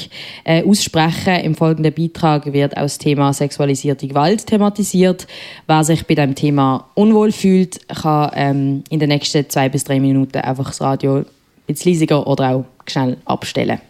[0.44, 1.36] äh, aussprechen.
[1.36, 5.26] Im folgenden Beitrag wird auch das Thema sexualisierte Gewalt thematisiert.
[5.66, 9.98] Wer sich bei dem Thema unwohl fühlt, kann ähm, in den nächsten zwei bis drei
[9.98, 11.24] Minuten einfach das Radio
[11.66, 13.80] ein leisiger oder auch schnell abstellen.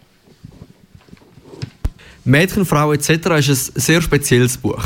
[2.23, 3.09] Mädchen, Frau etc.
[3.09, 4.85] ist ein sehr spezielles Buch.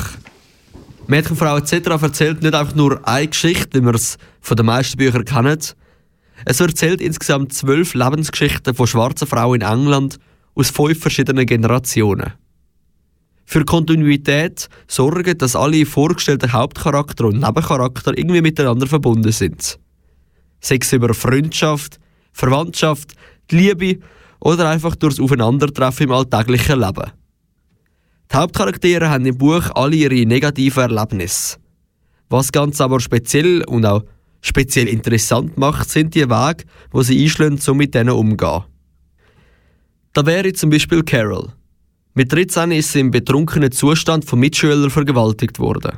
[1.12, 1.74] Mädchenfrau etc.
[2.02, 5.60] erzählt nicht einfach nur eine Geschichte, wie wir es von den meisten Büchern kennen.
[6.46, 10.20] Es erzählt insgesamt zwölf Lebensgeschichten von schwarzen Frauen in England
[10.56, 12.34] aus fünf verschiedenen Generationen.
[13.46, 19.80] Für Kontinuität sorgen, dass alle vorgestellten Hauptcharakter und Nebencharakter irgendwie miteinander verbunden sind.
[20.62, 22.00] Sex über Freundschaft,
[22.32, 23.16] Verwandtschaft,
[23.52, 24.00] die Liebe
[24.40, 27.12] oder einfach durchs Aufeinandertreffen im alltäglichen Leben.
[28.32, 31.58] Die Hauptcharaktere haben im Buch alle ihre negativen Erlebnisse.
[32.30, 34.04] Was ganz aber speziell und auch
[34.40, 38.64] speziell interessant macht, sind die Wege, wo sie einschlagen, um mit denen umzugehen.
[40.14, 41.50] Da wäre zum Beispiel Carol.
[42.14, 45.98] Mit 13 ist sie im betrunkenen Zustand von Mitschülern vergewaltigt worden.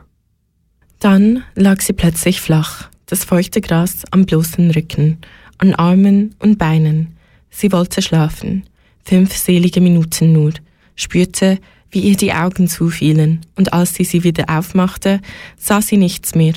[0.99, 5.19] Dann lag sie plötzlich flach, das feuchte Gras am bloßen Rücken,
[5.59, 7.15] an Armen und Beinen.
[7.51, 8.63] Sie wollte schlafen.
[9.03, 10.53] Fünf selige Minuten nur,
[10.95, 11.59] spürte,
[11.93, 15.21] wie ihr die Augen zufielen, und als sie sie wieder aufmachte,
[15.57, 16.53] sah sie nichts mehr.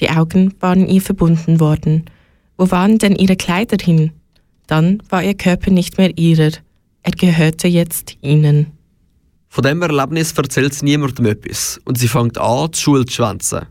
[0.00, 2.04] Die Augen waren ihr verbunden worden.
[2.56, 4.12] Wo waren denn ihre Kleider hin?
[4.66, 6.52] Dann war ihr Körper nicht mehr ihrer.
[7.02, 8.72] Er gehörte jetzt ihnen.
[9.48, 13.66] Von dem Erlebnis erzählt sie niemandem etwas und sie fängt an, die Schule zu schwänzen.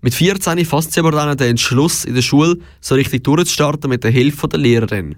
[0.00, 4.04] Mit 14 fasst sie aber dann den Entschluss, in der Schule so richtig durchzustarten mit
[4.04, 5.16] der Hilfe der Lehrerin.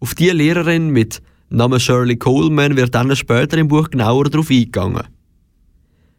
[0.00, 1.20] Auf diese Lehrerin mit
[1.50, 5.04] Name Shirley Coleman wird dann später im Buch genauer darauf eingegangen.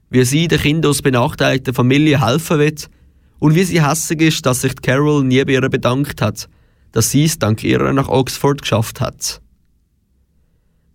[0.09, 2.89] Wie sie den Kindern aus benachteiligten Familien helfen wird
[3.37, 6.49] und wie sie hässig ist, dass sich Carol nie bei ihr bedankt hat,
[6.91, 9.39] dass sie es dank ihrer nach Oxford geschafft hat.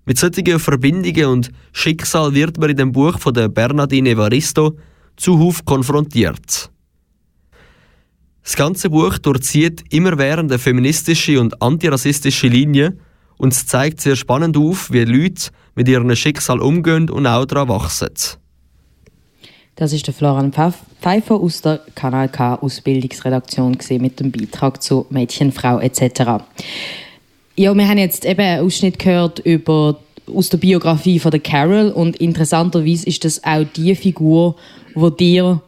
[0.05, 4.77] Mit solchen Verbindungen und Schicksal wird man in dem Buch von der Bernardine Evaristo
[5.17, 6.71] zuhauf konfrontiert.
[8.43, 13.01] Das ganze Buch durchzieht immerwährende feministische und antirassistische Linien
[13.37, 17.69] und es zeigt sehr spannend auf, wie Leute mit ihrem Schicksal umgehen und auch daran
[17.69, 18.11] wachsen.
[19.77, 25.51] Das ist der Florian Pfeiffer aus der Kanal K Ausbildungsredaktion mit dem Beitrag zu Mädchen,
[25.51, 26.45] Frau etc.
[27.57, 29.99] Ja, wir haben jetzt eben einen Ausschnitt gehört über
[30.33, 34.57] aus der Biografie von der Carol und interessanterweise ist das auch die Figur,
[34.95, 35.61] wo dir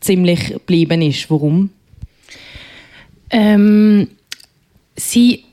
[0.00, 1.30] ziemlich geblieben ist.
[1.30, 1.70] Warum?
[3.30, 4.08] Ähm,
[4.96, 5.44] sie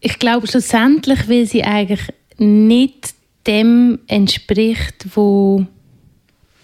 [0.00, 2.00] ich glaube schlussendlich, weil sie eigentlich
[2.38, 3.14] nicht
[3.46, 5.66] dem entspricht, wo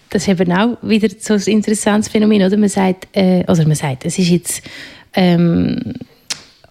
[0.09, 2.55] das ist eben auch wieder so ein interessantes Phänomen, oder?
[2.55, 4.63] Man sagt, äh, also man sagt, es ist jetzt
[5.13, 5.93] ähm,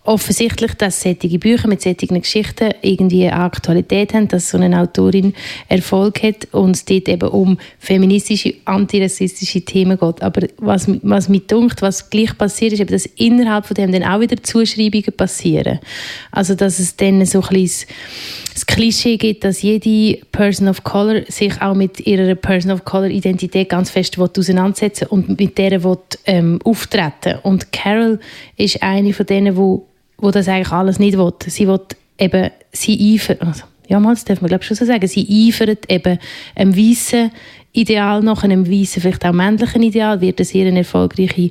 [0.04, 5.32] offensichtlich, dass solche Bücher mit solchen Geschichten irgendwie eine Aktualität haben, dass so eine Autorin
[5.68, 10.22] Erfolg hat und es dort eben um feministische, antirassistische Themen geht.
[10.22, 14.04] Aber was, was mir dunkt, was gleich passiert, ist eben, dass innerhalb von dem dann
[14.04, 15.80] auch wieder Zuschreibungen passieren.
[16.30, 17.88] Also, dass es dann so ein bisschen
[18.52, 23.08] das Klischee gibt, dass jede Person of Color sich auch mit ihrer Person of Color
[23.08, 27.38] Identität ganz fest auseinandersetzen und mit der will, ähm, auftreten.
[27.42, 28.20] Und Carol
[28.56, 29.86] ist eine von denen, wo,
[30.18, 31.33] wo das eigentlich alles nicht will.
[31.46, 31.81] Sie will
[32.18, 35.48] eben, sie eifert, also, ja, mal, das darf man glaube ich schon so sagen, sie
[35.48, 36.18] eifert eben
[36.55, 37.31] einem weißen
[37.72, 41.50] Ideal nach, einem weißen, vielleicht auch männlichen Ideal, wird eine sehr erfolgreiche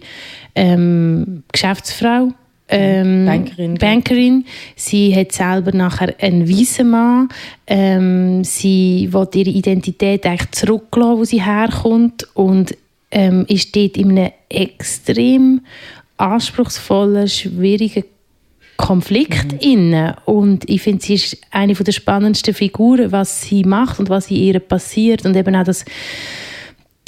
[0.55, 2.29] ähm, Geschäftsfrau
[2.69, 4.45] ähm, Bankerin, Bankerin.
[4.75, 7.29] Sie hat selber nachher einen weißen Mann.
[7.67, 12.75] Ähm, sie will ihre Identität eigentlich zurücklassen, wo sie herkommt und
[13.11, 15.61] ähm, ist dort in einem extrem
[16.17, 18.05] anspruchsvollen, schwierigen
[18.77, 19.59] Konflikt mhm.
[19.59, 20.15] inne.
[20.25, 24.37] Und ich finde sie ist eine der spannendsten Figuren was sie macht und was in
[24.37, 25.25] ihr passiert.
[25.25, 25.85] Und eben auch das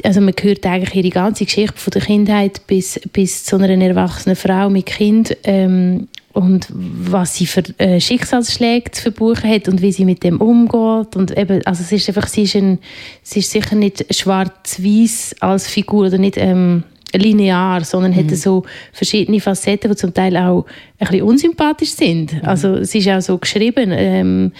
[0.04, 4.36] also man hört eigentlich ihre ganze Geschichte von der Kindheit bis, bis zu einer erwachsenen
[4.36, 9.91] Frau mit Kind ähm, und was sie für äh, Schicksalsschläge zu verbuchen hat und wie
[9.91, 11.15] sie mit dem umgeht.
[11.15, 12.80] Und eben, also es ist einfach, sie ist, ein,
[13.23, 16.84] sie ist sicher nicht schwarz-weiß als Figur oder nicht ähm,
[17.19, 18.17] linear, sondern mhm.
[18.17, 20.65] hat so verschiedene Facetten, die zum Teil auch
[20.99, 22.34] ein bisschen unsympathisch sind.
[22.34, 22.39] Mhm.
[22.43, 24.51] Also es ist auch so geschrieben ähm,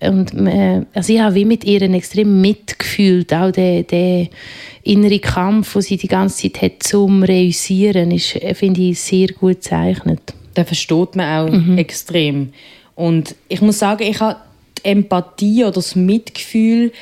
[0.00, 4.28] und äh, also ich habe wie mit ihr extrem mitgefühlt, auch der, der
[4.84, 9.28] innere Kampf, den sie die ganze Zeit hat zum Reüssieren, ist, äh, finde ich, sehr
[9.28, 10.34] gut gezeichnet.
[10.56, 11.78] Den versteht man auch mhm.
[11.78, 12.52] extrem.
[12.94, 14.36] Und ich muss sagen, ich habe
[14.78, 16.92] die Empathie oder das Mitgefühl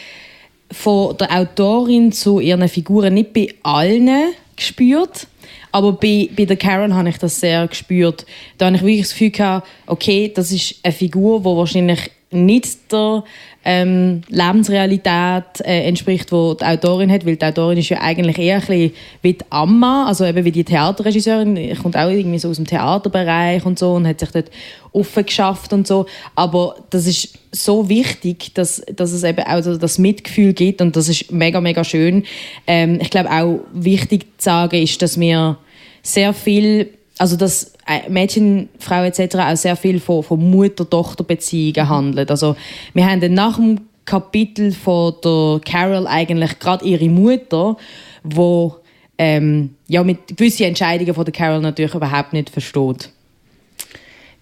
[0.70, 4.10] von der Autorin zu ihren Figuren nicht bei allen
[4.56, 5.26] gespürt.
[5.72, 8.26] Aber bei, bei der Karen habe ich das sehr gespürt.
[8.58, 12.92] Da habe ich wirklich das Gefühl gehabt, okay, das ist eine Figur, die wahrscheinlich nicht
[12.92, 13.22] der
[13.64, 18.56] ähm, Lebensrealität äh, entspricht, die die Autorin hat, weil die Autorin ist ja eigentlich eher
[18.56, 22.56] ein bisschen wie die Amma, also eben wie die Theaterregisseurin, kommt auch irgendwie so aus
[22.56, 24.50] dem Theaterbereich und so und hat sich dort
[24.92, 29.98] offen geschafft und so, aber das ist so wichtig, dass, dass es eben auch das
[29.98, 32.24] Mitgefühl gibt und das ist mega, mega schön.
[32.66, 35.58] Ähm, ich glaube auch wichtig zu sagen ist, dass wir
[36.02, 39.36] sehr viel also dass äh, Mädchen, Frauen etc.
[39.36, 42.30] auch sehr viel von, von Mutter-Tochter-Beziehungen handelt.
[42.30, 42.56] Also
[42.94, 47.76] wir haben dann nach dem Kapitel von der Carol eigentlich gerade ihre Mutter,
[48.22, 48.76] wo
[49.18, 53.10] ähm, ja mit gewissen Entscheidungen von der Carol natürlich überhaupt nicht versteht.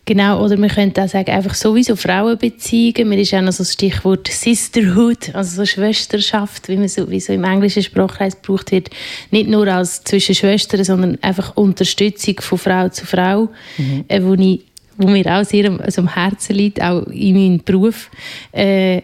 [0.06, 3.08] Genau, oder wir könnten auch sagen, einfach sowieso Frauenbeziehungen.
[3.08, 7.20] Mir ist auch noch so das Stichwort Sisterhood, also so Schwesterschaft, wie man so, wie
[7.20, 8.90] so im englischen Sprachkreis gebraucht wird.
[9.30, 14.04] Nicht nur als zwischen Schwestern, sondern einfach Unterstützung von Frau zu Frau, mhm.
[14.08, 14.60] äh, wo, ich,
[14.98, 18.10] wo mir auch sehr also am Herzen liegt, auch in meinem Beruf.
[18.52, 19.00] Äh,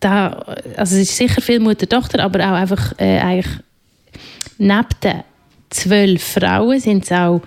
[0.00, 0.30] da,
[0.76, 3.52] also es ist sicher viel Mutter-Tochter, aber auch einfach äh, eigentlich
[4.56, 5.24] neben den
[5.68, 7.42] zwölf Frauen sind es auch,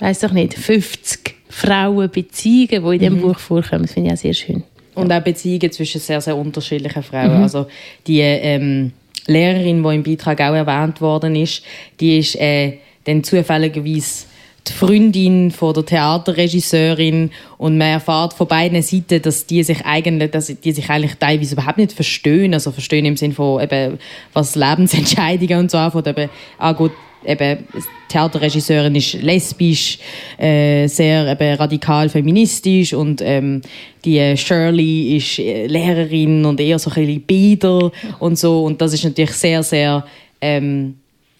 [0.00, 3.20] weiß doch nicht, 50 Frauenbeziehungen, die in diesem mhm.
[3.20, 3.82] Buch vorkommen.
[3.82, 4.62] Das finde ich auch sehr schön.
[4.94, 7.38] Und auch Beziehungen zwischen sehr, sehr unterschiedlichen Frauen.
[7.38, 7.42] Mhm.
[7.42, 7.66] Also
[8.06, 8.92] die ähm,
[9.26, 11.62] Lehrerin, die im Beitrag auch erwähnt worden ist,
[11.98, 14.26] die ist äh, dann zufälligerweise
[14.66, 20.30] die Freundin von der Theaterregisseurin und man erfährt von beiden Seiten, dass die sich eigentlich,
[20.30, 23.98] dass die sich eigentlich teilweise überhaupt nicht verstehen, also verstehen im Sinne von eben,
[24.32, 26.92] was Lebensentscheidungen und so angeht, eben angeht,
[27.24, 27.66] eben
[28.08, 29.98] Theaterregisseurin ist lesbisch,
[30.38, 33.62] äh, sehr eben radikal feministisch und ähm,
[34.04, 38.92] die Shirley ist äh, Lehrerin und eher so ein bisschen bieder und so und das
[38.92, 40.04] ist natürlich sehr, sehr
[40.40, 40.96] ähm,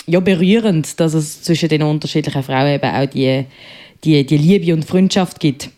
[0.06, 3.44] ja, berührend, dass es zwischen den unterschiedlichen Frauen eben auch die,
[4.04, 5.70] die, die Liebe und Freundschaft gibt.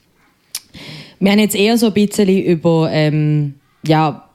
[1.21, 3.55] Wir haben jetzt eher so ein bisschen über ähm,
[3.87, 4.29] ja,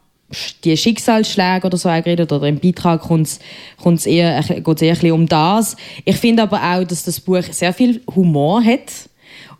[0.64, 5.28] die Schicksalsschläge oder so geredet oder im Beitrag kommt es eher, eher ein bisschen um
[5.28, 5.78] das.
[6.04, 9.10] Ich finde aber auch, dass das Buch sehr viel Humor hat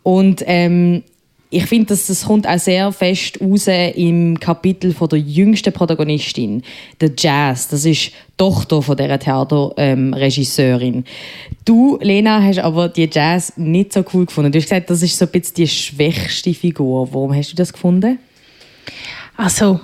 [0.02, 1.02] und ähm,
[1.50, 6.62] ich finde, dass das kommt auch sehr fest raus im Kapitel von der jüngsten Protagonistin,
[7.00, 7.68] der Jazz.
[7.68, 11.04] Das ist die Tochter von dieser Theaterregisseurin.
[11.64, 14.52] Du, Lena, hast aber die Jazz nicht so cool gefunden.
[14.52, 17.08] Du hast gesagt, das ist so ein bisschen die schwächste Figur.
[17.14, 18.18] Warum hast du das gefunden?
[19.36, 19.80] Also,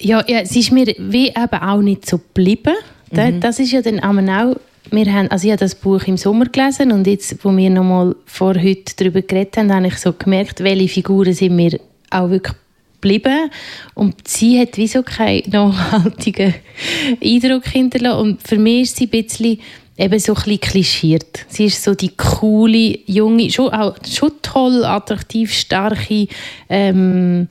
[0.00, 2.74] ja, ja, es ist mir wie eben auch nicht so geblieben.
[3.10, 3.40] Mhm.
[3.40, 4.56] Das ist ja dann auch
[4.90, 8.16] wir haben, also ich habe das Buch im Sommer gelesen und jetzt, wo wir nochmal
[8.24, 11.78] vor heute darüber geredet haben, habe ich so gemerkt, welche Figuren sind mir
[12.10, 12.56] auch wirklich
[12.94, 13.50] geblieben
[13.94, 16.54] und sie hat wieso keinen nachhaltigen
[17.22, 19.58] Eindruck hinterlassen und für mich ist sie ein bisschen
[19.96, 21.44] eben so ein bisschen klischiert.
[21.48, 26.28] Sie ist so die coole, junge, schon, auch, schon toll, attraktiv, starke,
[26.68, 27.48] ähm,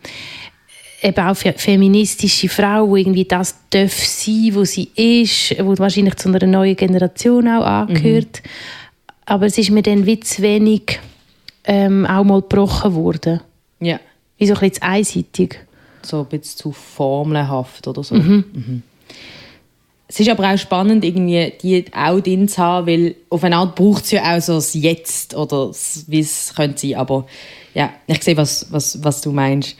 [1.08, 6.30] eben auch feministische Frau, die irgendwie das darf sein, wo sie ist, wo wahrscheinlich zu
[6.30, 8.42] einer neuen Generation auch angehört.
[8.44, 8.50] Mhm.
[9.26, 11.00] Aber es ist mir dann wie zu wenig
[11.66, 13.42] ähm, auch mal gebrochen worden.
[13.80, 14.00] Ja.
[14.38, 15.60] Wie so ein bisschen zu einseitig.
[16.02, 18.16] So ein bisschen zu formelhaft oder so.
[18.16, 18.46] Mhm.
[18.54, 18.84] Mhm.
[20.10, 23.76] Es ist aber auch spannend, irgendwie die auch drin zu haben, weil auf eine Art
[23.76, 25.72] braucht es ja auch so das Jetzt oder
[26.08, 26.96] wie es könnte sein.
[26.96, 27.28] Aber
[27.74, 29.76] ja, ich sehe, was, was, was du meinst.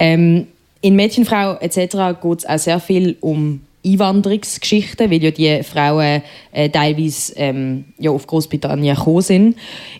[0.00, 0.48] Ähm,
[0.80, 2.20] in Mädchenfrau etc.
[2.20, 6.22] geht es auch sehr viel um Einwanderungsgeschichten, weil ja die Frauen
[6.52, 9.56] äh, teilweise ähm, ja, auf Großbritannien gekommen sind.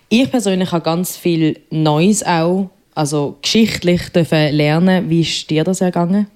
[0.08, 5.08] Ich persönlich habe ganz viel Neues auch, also geschichtlich dürfen lernen.
[5.08, 6.26] Wie ist dir das ergangen?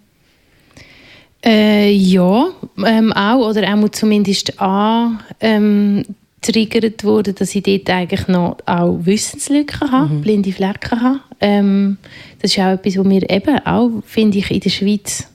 [1.44, 2.48] Äh, ja,
[2.86, 6.04] ähm, auch oder auch zumindest an ähm,
[6.44, 10.20] getriggert wurde, dass ich dort eigentlich noch auch Wissenslücken habe, mhm.
[10.20, 11.20] blinde Flecken habe.
[11.40, 11.96] Ähm,
[12.40, 15.26] das ist auch etwas, was mir eben auch, finde ich, in der Schweiz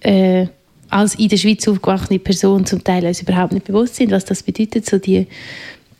[0.00, 0.46] äh,
[0.90, 4.42] als in der Schweiz aufgewachsene Person zum Teil uns überhaupt nicht bewusst sind, was das
[4.42, 5.26] bedeutet, so die,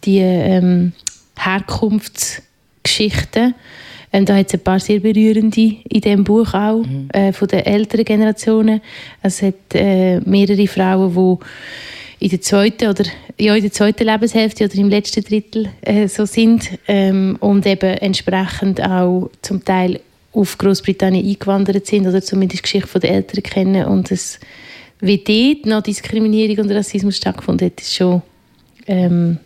[0.05, 0.93] die ähm,
[1.37, 3.55] Herkunftsgeschichten.
[4.11, 7.11] Ähm, da hat es ein paar sehr berührende in diesem Buch auch, mhm.
[7.13, 8.81] äh, von den älteren Generationen.
[9.23, 11.37] Es hat äh, mehrere Frauen, die
[12.21, 13.05] in der zweiten oder
[13.39, 17.97] ja, in der zweiten Lebenshälfte oder im letzten Drittel äh, so sind ähm, und eben
[17.99, 20.01] entsprechend auch zum Teil
[20.33, 24.41] auf Großbritannien eingewandert sind oder zumindest die Geschichte der Eltern kennen und es
[25.01, 28.23] wie dort noch Diskriminierung und Rassismus stattgefunden hat, ist schon,
[28.87, 29.39] ähm,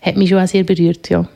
[0.00, 1.28] hat mich schon auch sehr berührt, ja.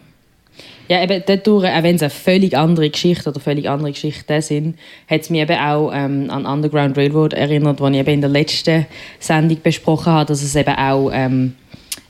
[0.88, 4.78] Ja, eben dadurch, auch wenn es eine völlig andere Geschichte oder völlig andere Geschichten sind,
[5.06, 8.30] hat es mich eben auch ähm, an Underground Railroad erinnert, was ich eben in der
[8.30, 8.86] letzten
[9.18, 11.54] Sendung besprochen habe, dass es eben auch ähm,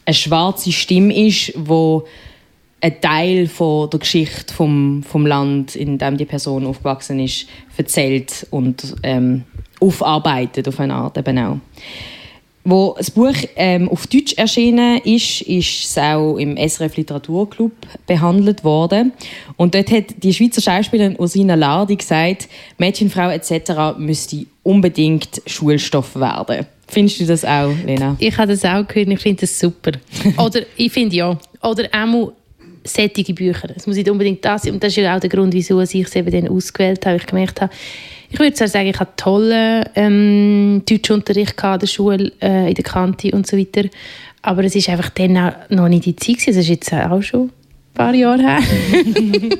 [0.04, 2.06] eine schwarze Stimme ist, wo
[2.80, 8.46] ein Teil von der Geschichte vom, vom Land, in dem die Person aufgewachsen ist, erzählt
[8.50, 9.42] und ähm,
[9.80, 11.56] aufarbeitet auf eine Art eben auch.
[12.70, 17.72] Wo das Buch ähm, auf Deutsch erschienen ist, ist es auch im SRF Literaturclub
[18.06, 19.12] behandelt worden.
[19.56, 22.46] Und dort hat die Schweizer Schauspielerin Ursina Lardi gesagt,
[22.76, 23.96] Mädchenfrau etc.
[23.96, 26.66] müsste unbedingt Schulstoff werden.
[26.86, 28.16] Findest du das auch, Lena?
[28.18, 29.92] Ich habe das auch gehört und ich finde das super.
[30.36, 31.38] Oder ich finde ja.
[31.62, 32.32] Oder auch
[32.84, 33.70] sättige Bücher.
[33.74, 34.74] Es muss nicht unbedingt das sein.
[34.74, 37.16] Und das ist ja auch der Grund, wieso ich es eben dann ausgewählt habe.
[37.16, 37.72] Ich gemerkt habe,
[38.30, 42.84] ich würde zwar sagen, ich hatte tollen ähm, Deutschunterricht an der Schule, äh, in der
[42.84, 43.88] Kante und so weiter,
[44.42, 46.56] aber es ist einfach dann auch noch nicht die Zeit gewesen.
[46.56, 47.50] Das ist jetzt auch schon ein
[47.94, 48.58] paar Jahre her.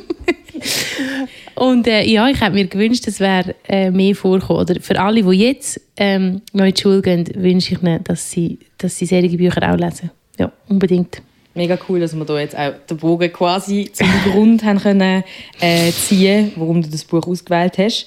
[1.55, 4.61] und äh, ja, ich hätte mir gewünscht, es wäre äh, mehr vorkommen.
[4.61, 8.31] Oder für alle, die jetzt ähm, noch in die Schule gehen, wünsche ich ihnen, dass
[8.31, 10.11] sie, dass sie solche Bücher auch lesen.
[10.39, 11.21] Ja, unbedingt.
[11.55, 15.25] Mega cool, dass wir da jetzt auch den Bogen quasi zum Grund haben können,
[15.61, 18.07] äh, ziehen warum du das Buch ausgewählt hast.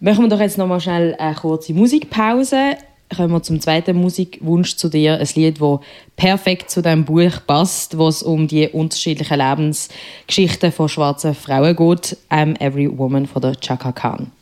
[0.00, 2.76] Machen wir doch jetzt noch mal schnell eine kurze Musikpause.
[3.14, 5.18] Kommen wir zum zweiten Musikwunsch zu dir.
[5.18, 5.80] Ein Lied, das
[6.16, 12.16] perfekt zu diesem Buch passt, wo es um die unterschiedlichen Lebensgeschichten von schwarzen Frauen geht.
[12.30, 14.32] I'm Every Woman von der Chaka Khan.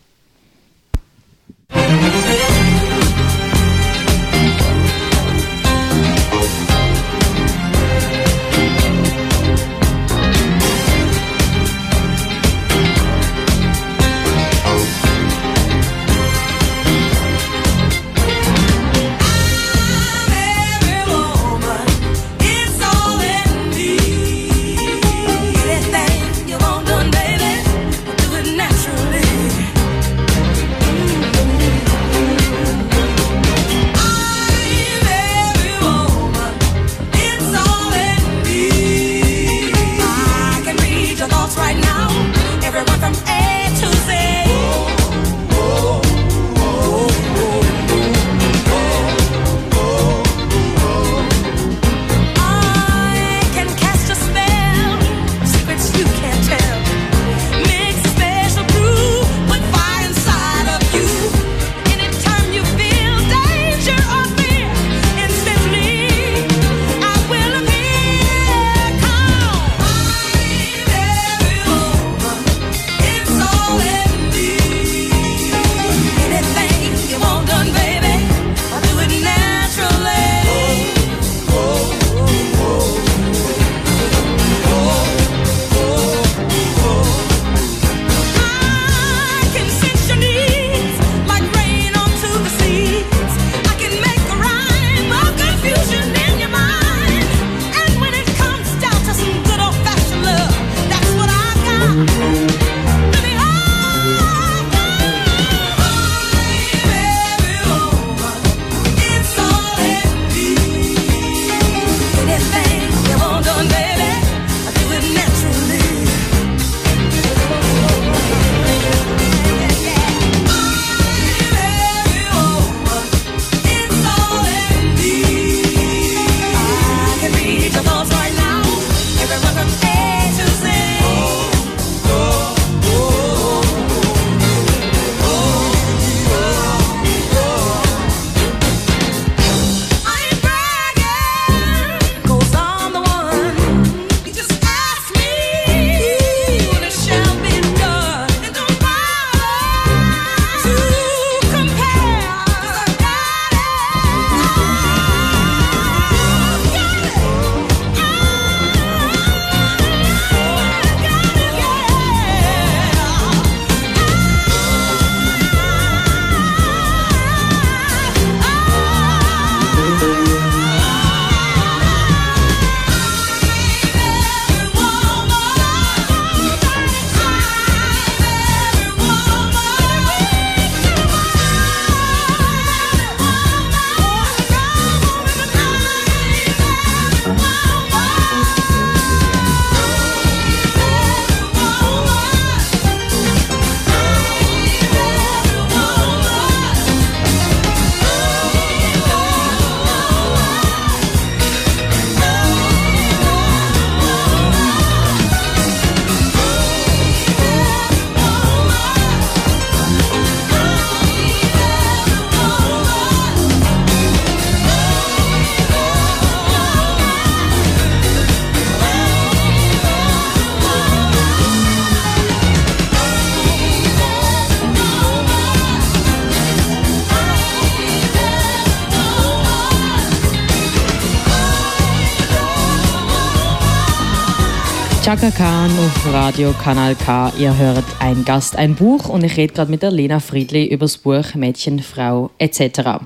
[236.32, 237.30] Radio Kanal K.
[237.38, 240.86] Ihr hört ein Gast, ein Buch und ich rede gerade mit der Lena Friedli über
[240.86, 243.02] das Buch Mädchen, Frau etc.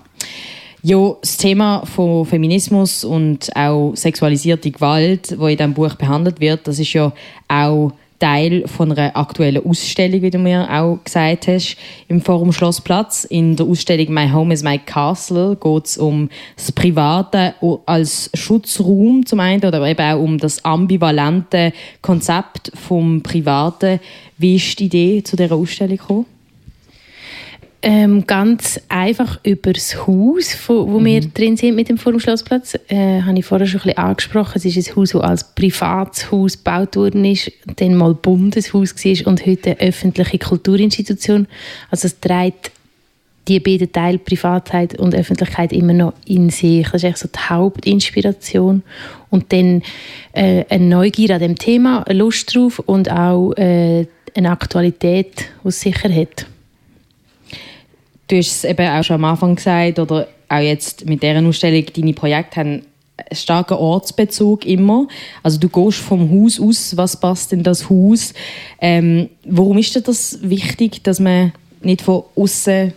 [0.83, 6.68] Ja, das Thema von Feminismus und auch sexualisierte Gewalt, wo in diesem Buch behandelt wird,
[6.68, 7.12] das ist ja
[7.49, 11.76] auch Teil von einer aktuellen Ausstellung, wie du mir auch gesagt hast,
[12.08, 13.24] im Forum Schlossplatz.
[13.24, 17.54] In der Ausstellung My Home is My Castle geht es um das Private
[17.86, 24.00] als Schutzraum zum einen oder eben auch um das ambivalente Konzept vom Privaten.
[24.38, 26.36] Wie ist die Idee zu dieser Ausstellung gekommen?
[27.89, 31.05] Ähm, ganz einfach über das Haus, wo, wo mhm.
[31.05, 34.53] wir drin sind mit dem Forumschlossplatz, äh, habe ich vorher schon ein bisschen angesprochen.
[34.57, 39.26] Es ist ein Haus, das als privates Haus gebaut worden ist, dann mal Bundeshaus war
[39.28, 41.47] und heute eine öffentliche Kulturinstitution.
[41.89, 42.72] Also es trägt
[43.47, 46.87] die beiden Teile Privatheit und Öffentlichkeit immer noch in sich.
[46.87, 48.82] Das ist eigentlich so die Hauptinspiration.
[49.30, 49.82] Und dann
[50.32, 55.68] äh, eine Neugier an dem Thema, eine Lust drauf und auch äh, eine Aktualität, die
[55.68, 56.47] es sicher hat.
[58.29, 61.85] Du hast es eben auch schon am Anfang gesagt, oder auch jetzt mit dieser Ausstellung,
[61.95, 62.83] deine Projekte haben einen
[63.33, 65.09] starken Ortsbezug immer.
[65.43, 68.35] Also du gehst vom Haus aus, was passt in das Haus.
[68.81, 71.53] Ähm, warum ist dir das wichtig, dass man
[71.83, 72.93] nicht von außen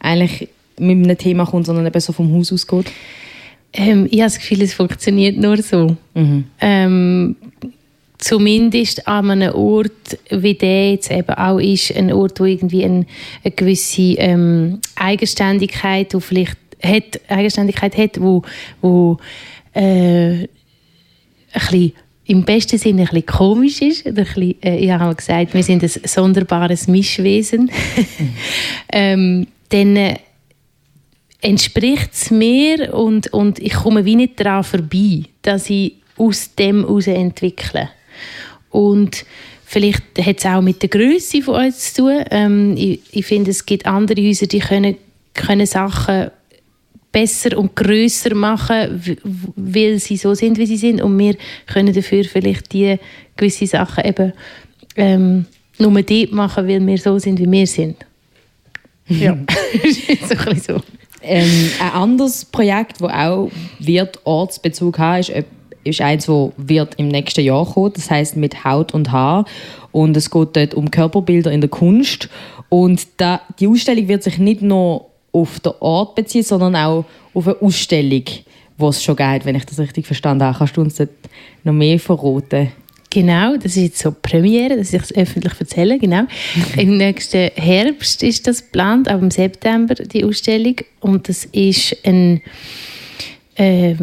[0.00, 2.90] eigentlich mit einem Thema kommt, sondern eben so vom Haus aus geht?
[3.72, 5.96] Ähm, ich habe das Gefühl, es funktioniert nur so.
[6.14, 6.44] Mhm.
[6.60, 7.36] Ähm,
[8.20, 13.06] zumindest an einem Ort, wie der jetzt eben auch ist, ein Ort, wo irgendwie ein,
[13.42, 18.42] eine gewisse ähm, Eigenständigkeit, wo vielleicht hat, Eigenständigkeit hat, wo,
[18.80, 19.18] wo
[19.72, 19.80] äh,
[20.42, 20.48] ein
[21.52, 21.92] bisschen
[22.26, 24.06] im besten Sinne ein bisschen komisch ist.
[24.06, 27.70] Oder ein bisschen, äh, ich habe gesagt, wir sind ein sonderbares Mischwesen.
[28.92, 30.16] Ähm, dann äh,
[31.40, 36.80] entspricht es mir und, und ich komme wie nicht daran vorbei, dass ich aus dem
[36.80, 37.90] heraus entwickle.
[38.70, 39.24] Und
[39.64, 42.24] vielleicht hat es auch mit der Größe von uns zu tun.
[42.30, 44.96] Ähm, ich, ich finde, es gibt andere Häuser, die können,
[45.34, 46.30] können Sachen
[47.12, 49.02] besser und größer machen,
[49.56, 51.02] weil sie so sind, wie sie sind.
[51.02, 52.96] Und wir können dafür vielleicht die
[53.36, 54.32] gewisse Sachen eben
[54.96, 55.46] ähm,
[55.78, 57.96] nur dort machen, weil wir so sind, wie wir sind.
[59.08, 59.36] Ja,
[60.28, 60.80] so ein so.
[61.22, 65.32] Ähm, ein anderes Projekt, das auch wird Ortsbezug haben, ist
[65.84, 67.92] ist eins, das wird im nächsten Jahr kommen.
[67.94, 69.44] Das heißt mit Haut und Haar.
[69.92, 72.28] Und es geht dort um Körperbilder in der Kunst.
[72.68, 77.04] Und da, die Ausstellung wird sich nicht nur auf den Ort beziehen, sondern auch
[77.34, 80.58] auf eine Ausstellung, die es schon gibt, wenn ich das richtig verstanden habe.
[80.58, 81.10] Kannst du uns dort
[81.64, 82.72] noch mehr verraten?
[83.12, 86.22] Genau, das ist jetzt so Premiere, dass ich es öffentlich erzähle, genau.
[86.76, 92.40] Im nächsten Herbst ist das geplant, aber im September die Ausstellung und das ist ein
[93.56, 93.96] äh,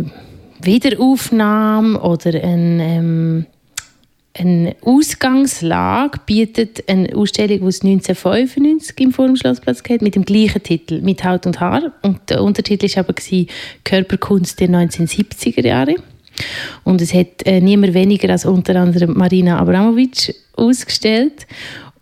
[0.62, 3.46] Wiederaufnahme oder ein, ähm,
[4.34, 10.62] eine Ausgangslage bietet eine Ausstellung, die es 1995 im Forum Schlossplatz gab, mit dem gleichen
[10.62, 11.92] Titel, mit Haut und Haar.
[12.04, 13.16] Und der Untertitel war aber
[13.84, 15.96] Körperkunst der 1970er Jahre.
[16.84, 21.48] Und es hat äh, niemand weniger als unter anderem Marina Abramovic ausgestellt.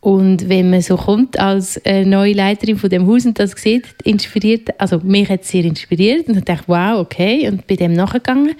[0.05, 3.87] Und wenn man so kommt als äh, neue Leiterin von dem Haus und das sieht,
[4.03, 7.93] inspiriert, also mich hat es sehr inspiriert und ich dachte, wow, okay, und bin dem
[7.93, 8.53] nachgegangen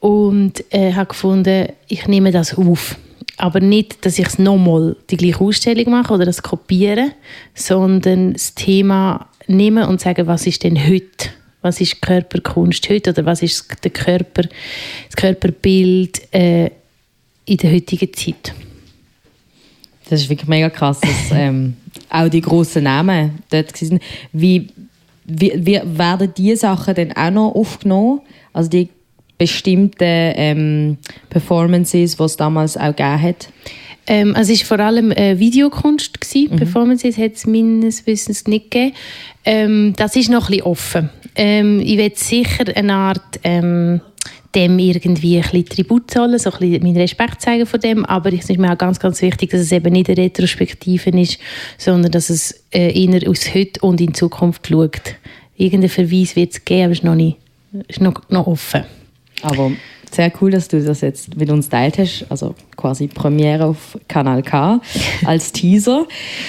[0.00, 2.98] und äh, habe gefunden, ich nehme das auf.
[3.38, 7.12] Aber nicht, dass ich es nochmal die gleiche Ausstellung mache oder das kopiere,
[7.54, 11.30] sondern das Thema nehmen und sagen, was ist denn heute?
[11.62, 13.12] Was ist Körperkunst heute?
[13.12, 16.70] Oder was ist der Körper, das Körperbild äh,
[17.46, 18.52] in der heutigen Zeit?
[20.08, 21.74] Das ist wirklich mega krass, dass ähm,
[22.10, 24.00] auch die grossen Namen dort sind.
[24.32, 24.68] Wie,
[25.24, 28.20] wie, wie werden diese Sachen dann auch noch aufgenommen?
[28.52, 28.88] Also die
[29.38, 30.98] bestimmten ähm,
[31.28, 33.48] Performances, die es damals auch gegeben hat?
[34.06, 36.20] Ähm, also es war vor allem äh, Videokunst.
[36.20, 36.52] Gewesen.
[36.52, 36.56] Mhm.
[36.56, 38.94] Performances hat es meines Wissens nicht gegeben.
[39.44, 41.10] Ähm, das ist noch ein bisschen offen.
[41.34, 44.00] Ähm, ich werde sicher eine Art ähm,
[44.56, 48.32] dem irgendwie ein bisschen Tribut zollen, so ein bisschen meinen Respekt zeigen von dem, aber
[48.32, 51.38] es ist mir auch ganz, ganz wichtig, dass es eben nicht eine Retrospektive ist,
[51.76, 55.14] sondern dass es äh, eher aus heute und in Zukunft schaut.
[55.56, 57.36] Irgendeinen Verweis wird es geben, aber es ist noch, nicht,
[57.86, 58.84] ist noch, noch offen.
[59.42, 59.72] Aber
[60.16, 62.26] sehr cool, dass du das jetzt mit uns teilt hast.
[62.28, 64.80] Also quasi Premiere auf Kanal K
[65.24, 66.06] als Teaser.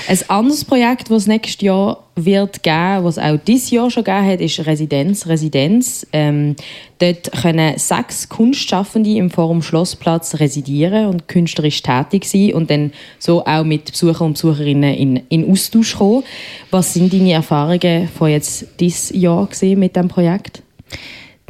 [0.07, 4.25] Ein anderes Projekt, das es nächstes Jahr wird geben, was auch dieses Jahr schon gegeben
[4.25, 5.27] hat, ist Residenz.
[5.27, 6.07] Residenz.
[6.13, 6.55] Ähm,
[6.99, 13.45] dort können sechs Kunstschaffende im Forum Schlossplatz residieren und künstlerisch tätig sein und dann so
[13.45, 16.23] auch mit Besucher und Besucherinnen in, in Austausch kommen.
[16.71, 20.63] Was sind deine Erfahrungen von jetzt dieses Jahr mit dem Projekt?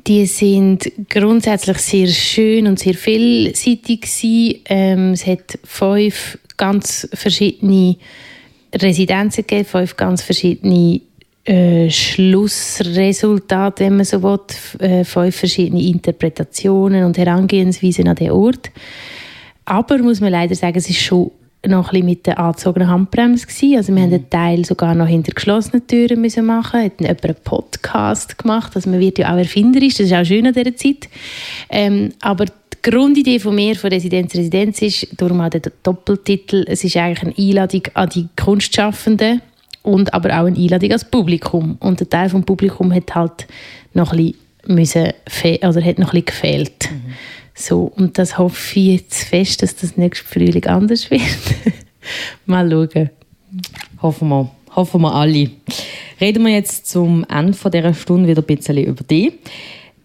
[0.07, 4.07] Die sind grundsätzlich sehr schön und sehr vielseitig.
[4.69, 7.97] Ähm, es hat fünf ganz verschiedene
[8.73, 11.01] Residenzen gegeben, fünf ganz verschiedene
[11.43, 14.39] äh, Schlussresultate, wenn man so will,
[14.79, 18.71] äh, fünf verschiedene Interpretationen und Herangehensweisen an den Ort.
[19.65, 21.31] Aber muss man leider sagen, es ist schon
[21.67, 23.77] noch ein bisschen mit der angezogenen Handbremse gewesen.
[23.77, 24.03] Also wir mhm.
[24.03, 26.83] haben einen Teil sogar noch hinter geschlossenen Türen müssen machen.
[26.83, 28.71] Hat jemand einen Podcast gemacht.
[28.75, 29.95] Also man wird ja auch erfinderisch.
[29.95, 31.09] Das ist auch schön an dieser Zeit.
[31.69, 36.83] Ähm, aber die Grundidee von mir von Residenz Residenz ist, darum auch der Doppeltitel, es
[36.83, 39.41] ist eigentlich eine Einladung an die Kunstschaffenden
[39.83, 41.77] und aber auch eine Einladung ans Publikum.
[41.79, 43.47] Und der Teil vom Publikum hat halt
[43.93, 44.33] noch ein
[44.65, 46.89] bisschen, müssen, oder hat noch ein bisschen gefehlt.
[46.91, 47.06] Mhm.
[47.59, 51.23] So, und das hoffe ich jetzt fest, dass das nächste Frühling anders wird.
[52.45, 53.09] Mal schauen.
[53.99, 54.51] Hoffen wir.
[54.75, 55.49] Hoffen wir alle.
[56.21, 59.33] Reden wir jetzt zum Ende dieser Stunde wieder ein bisschen über dich.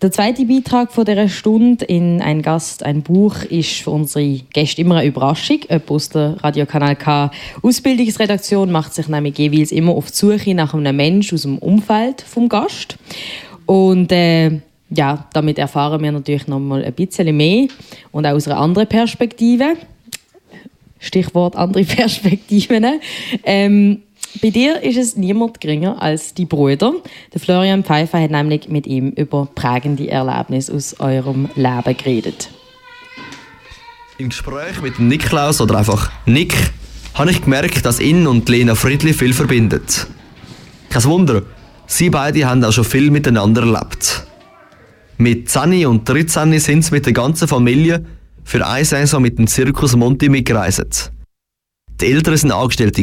[0.01, 4.81] Der zweite Beitrag von dieser Stunde in «Ein Gast, ein Buch» ist für unsere Gäste
[4.81, 5.61] immer eine Überraschung.
[5.69, 7.31] Jemand aus der Radiokanal K
[7.63, 12.23] Ausbildungsredaktion macht sich nämlich jeweils immer auf die Suche nach einem Menschen aus dem Umfeld
[12.23, 12.97] vom Gast.
[13.67, 14.63] Und äh,
[14.95, 17.69] ja, damit erfahren wir natürlich noch mal ein bisschen mehr
[18.11, 19.77] und auch aus einer anderen Perspektive.
[20.99, 23.01] Stichwort andere Perspektiven.
[23.45, 24.03] Ähm,
[24.41, 26.95] bei dir ist es niemand geringer als die Brüder.
[27.35, 32.51] Der Florian Pfeiffer hat nämlich mit ihm über prägende Erlebnisse aus eurem Leben geredet.
[34.19, 36.55] Im Gespräch mit Niklaus oder einfach Nick
[37.15, 40.07] habe ich gemerkt, dass ihn und Lena Friedli viel verbindet.
[40.89, 41.43] Kein Wunder,
[41.87, 44.27] sie beide haben auch schon viel miteinander erlebt.
[45.19, 48.05] Mit Zanni und Dritzanni sind sie mit der ganzen Familie
[48.45, 51.13] für eine Saison mit dem Zirkus Monti mitgereist.
[52.01, 53.03] Die Eltern waren Angestellte.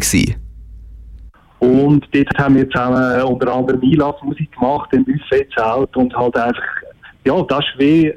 [1.59, 6.63] Und dort haben wir zusammen unter anderem Einlassmusik gemacht, im Buffetzelt und halt einfach,
[7.25, 8.13] ja, das ist wie,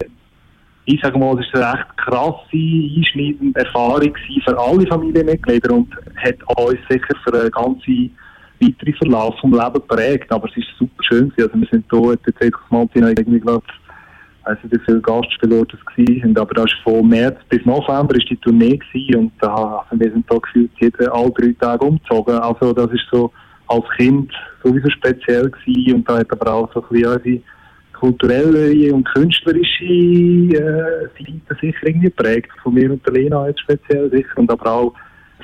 [0.85, 4.15] ich sage mal, das ist eine recht krasse, einschneidende Erfahrung
[4.45, 8.11] für alle Familienmitglieder und hat uns sicher für eine ganze
[8.61, 10.31] weitere Verlauf vom Leben geprägt.
[10.33, 11.33] Aber es ist super schön.
[11.37, 13.65] Also wir sind hier, der Zirkus Monti, irgendwie, glaube
[14.49, 18.37] nicht, wie viele Gastspielorte es waren, aber das ist von März bis November ist die
[18.37, 22.35] Tournee gewesen und da haben wir sind da gefühlt jede, alle drei Tage umgezogen.
[22.39, 23.33] Also das ist so
[23.69, 24.33] als Kind
[24.63, 27.43] sowieso speziell gewesen und da hat aber auch so ein bisschen unsere
[27.93, 32.51] kulturelle und künstlerische äh, Seite sicher irgendwie geprägt.
[32.63, 34.95] Von mir und der Lena jetzt speziell sicher und aber auch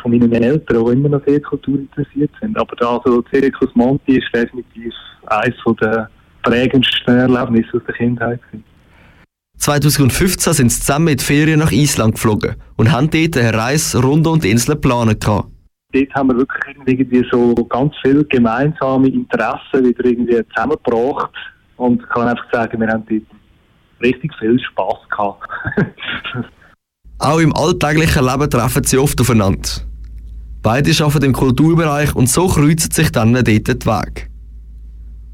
[0.03, 2.59] von meinen Eltern, die immer noch sehr kulturinteressiert sind.
[2.59, 4.93] Aber da, also Circus Monti ist definitiv
[5.27, 6.11] eines der
[6.43, 8.41] prägendsten Erlebnisse aus der Kindheit.
[8.43, 8.65] Gewesen.
[9.59, 14.01] 2015 sind sie zusammen in die Ferien nach Island geflogen und haben dort eine Reise
[14.01, 15.25] rund um die Insel geplant.
[15.27, 21.35] Dort haben wir wirklich irgendwie so ganz viele gemeinsame Interessen wieder irgendwie zusammengebracht
[21.77, 23.23] und ich kann einfach sagen, wir haben dort
[24.01, 25.49] richtig viel Spass gehabt.
[27.19, 29.69] Auch im alltäglichen Leben treffen sie oft aufeinander.
[30.63, 34.29] Beide arbeiten im Kulturbereich und so kreuzen sich dann dort die Wege.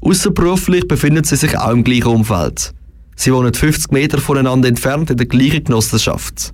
[0.01, 2.73] Außerberuflich befinden sie sich auch im gleichen Umfeld.
[3.15, 6.51] Sie wohnen 50 Meter voneinander entfernt in der gleichen Genossenschaft.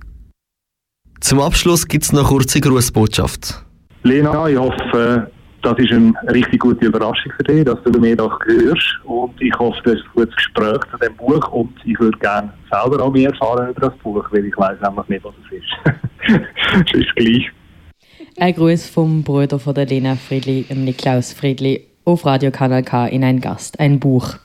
[1.20, 3.64] Zum Abschluss gibt es noch eine kurze Grußbotschaft.
[4.04, 5.30] Lena, ich hoffe,
[5.62, 8.98] das ist eine richtig gute Überraschung für dich, dass du mir doch hörst.
[9.04, 11.48] Und ich hoffe, das ist ein gutes Gespräch zu dem Buch.
[11.52, 15.06] Und ich würde gerne selber auch mehr erfahren über das Buch, weil ich weiß einfach
[15.08, 16.42] nicht, was es ist.
[16.92, 17.50] es ist gleich.
[18.38, 23.22] Ein Gruß vom Bruder von der Lena Friedli, Niklaus Friedli, auf Radio Kanal K in
[23.22, 24.36] ein Gast, ein Buch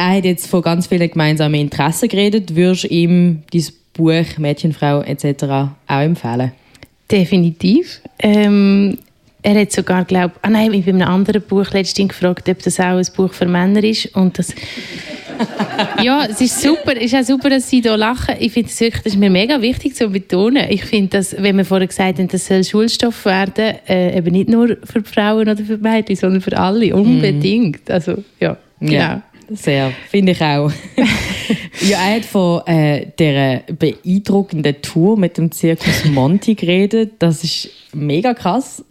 [0.00, 2.56] er hat jetzt von ganz vielen gemeinsamen Interessen geredet.
[2.56, 5.44] Würdest du ihm dieses Buch Mädchenfrau etc.
[5.44, 6.52] auch empfehlen?
[7.10, 8.00] Definitiv.
[8.18, 8.96] Ähm,
[9.42, 12.80] er hat sogar, glaube ah nein, ich bei einem anderen Buch letztens gefragt, ob das
[12.80, 14.54] auch ein Buch für Männer ist und das
[16.02, 18.34] ja, es ist super, es ist auch super, dass Sie hier lachen.
[18.38, 20.66] Ich finde es wirklich, das ist mir mega wichtig zu betonen.
[20.68, 24.50] Ich finde, dass, wenn wir vorher gesagt haben, das soll Schulstoff werden, äh, eben nicht
[24.50, 27.88] nur für Frauen oder für Mädchen, sondern für alle, unbedingt.
[27.88, 27.92] Mm.
[27.92, 28.92] Also, ja, genau.
[28.92, 29.22] Ja.
[29.52, 30.70] Sehr, finde ich auch.
[31.80, 37.14] ja, er hat von äh, dieser beeindruckenden Tour mit dem Zirkus Monti geredet.
[37.18, 38.84] Das ist mega krass.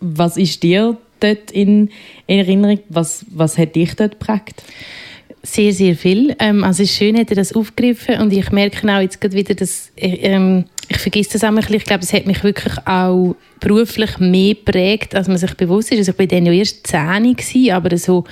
[0.00, 1.90] Was ist dir dort in,
[2.26, 2.80] in Erinnerung?
[2.88, 4.62] Was, was hat dich dort geprägt?
[5.42, 6.34] Sehr, sehr viel.
[6.38, 9.36] Ähm, also es ist schön, hat er das aufgegriffen und ich merke auch jetzt gerade
[9.36, 13.36] wieder, dass äh, ähm, ich vergesse das einmal, ich glaube, es hat mich wirklich auch
[13.60, 15.98] beruflich mehr geprägt, als man sich bewusst ist.
[15.98, 18.24] Also ich war dann ja erst 10 aber so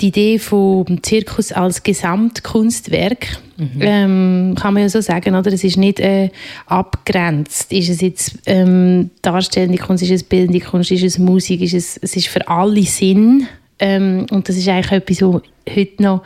[0.00, 3.80] die Idee vom Zirkus als Gesamtkunstwerk, mhm.
[3.80, 5.52] ähm, kann man ja so sagen, oder?
[5.52, 6.30] Es ist nicht äh,
[6.66, 7.72] abgrenzt.
[7.72, 11.96] Ist es jetzt ähm, darstellende Kunst, ist es bildende Kunst, ist es Musik, ist es,
[11.96, 13.46] es ist für alle Sinn
[13.78, 15.42] Ähm, und das ist eigentlich etwas, was
[15.74, 16.22] heute noch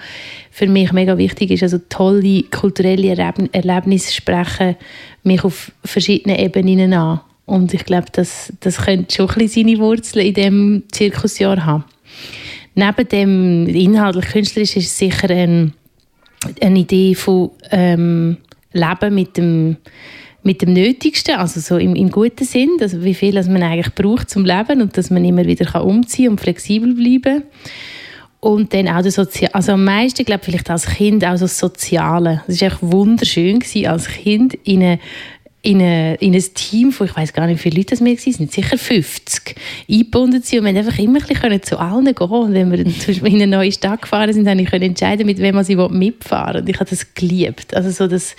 [0.50, 1.62] für mich mega wichtig ist.
[1.62, 3.16] Also tolle kulturelle
[3.52, 4.76] Erlebnisse sprechen
[5.22, 7.20] mich auf verschiedenen Ebenen an.
[7.46, 11.84] Und ich glaube, das, das könnte schon ein bisschen seine Wurzeln in diesem Zirkusjahr haben.
[12.74, 15.72] Neben dem inhaltlich künstlerisch ist es sicher ein,
[16.60, 18.38] eine Idee von ähm,
[18.72, 19.76] Leben mit dem
[20.42, 24.30] mit dem Nötigsten, also so im, im guten Sinn, also wie viel man eigentlich braucht
[24.30, 27.42] zum Leben und dass man immer wieder kann umziehen und flexibel bleiben
[28.40, 32.42] und dann auch das Soziale, also am meisten, glaube vielleicht als Kind auch das Soziale.
[32.46, 34.98] Es war echt wunderschön gewesen, als Kind in eine
[35.62, 38.12] in, eine, in ein Team von, ich weiß gar nicht, wie viele Leute das wir
[38.12, 39.56] waren, sind sicher 50,
[39.90, 43.34] eingebunden sind und wir einfach immer ein bisschen zu allen gehen und wenn wir in
[43.34, 46.80] eine neue Stadt gefahren sind, habe ich entscheiden, mit wem man sie mitfahren und ich
[46.80, 47.74] habe das geliebt.
[47.74, 48.34] Also so das,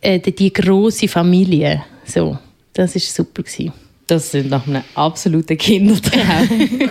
[0.00, 1.82] äh, die große Familie.
[2.04, 2.38] So,
[2.72, 3.42] das war super.
[3.42, 3.72] Gewesen.
[4.06, 6.48] Das sind nach einem absoluten Kindertraum.
[6.50, 6.90] Ein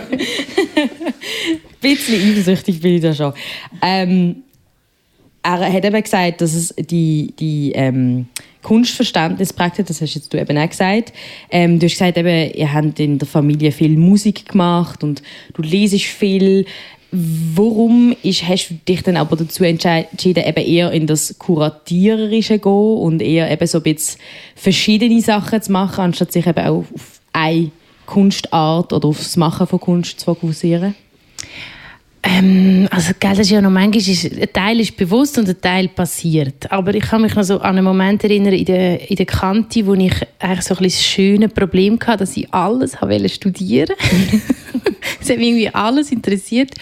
[1.80, 3.32] bisschen eifersüchtig bin ich da schon.
[3.82, 4.36] Ähm,
[5.42, 8.26] er hat eben gesagt, dass es die, die ähm,
[8.62, 11.12] Kunstverständnis prägt, das hast jetzt du eben auch gesagt.
[11.50, 15.22] Ähm, du hast gesagt, eben, ihr habt in der Familie viel Musik gemacht und
[15.54, 16.66] du lesest viel.
[17.12, 22.60] Warum ist, hast du dich dann aber dazu entschieden, eben eher in das Kuratiererische zu
[22.60, 24.20] gehen und eher eben so ein bisschen
[24.54, 27.72] verschiedene Sachen zu machen, anstatt sich eben auch auf eine
[28.06, 30.94] Kunstart oder auf das Machen von Kunst zu fokussieren?
[32.22, 35.60] Ähm, also, gell, das ist ja noch manchmal, ist, ein Teil ist bewusst und ein
[35.60, 36.70] Teil passiert.
[36.70, 39.86] Aber ich kann mich noch so an einen Moment erinnern in der, in der Kante,
[39.86, 43.94] wo ich eigentlich so ein das schöne Problem hatte, dass ich alles wollte studieren.
[45.20, 46.74] es hat mich irgendwie alles interessiert.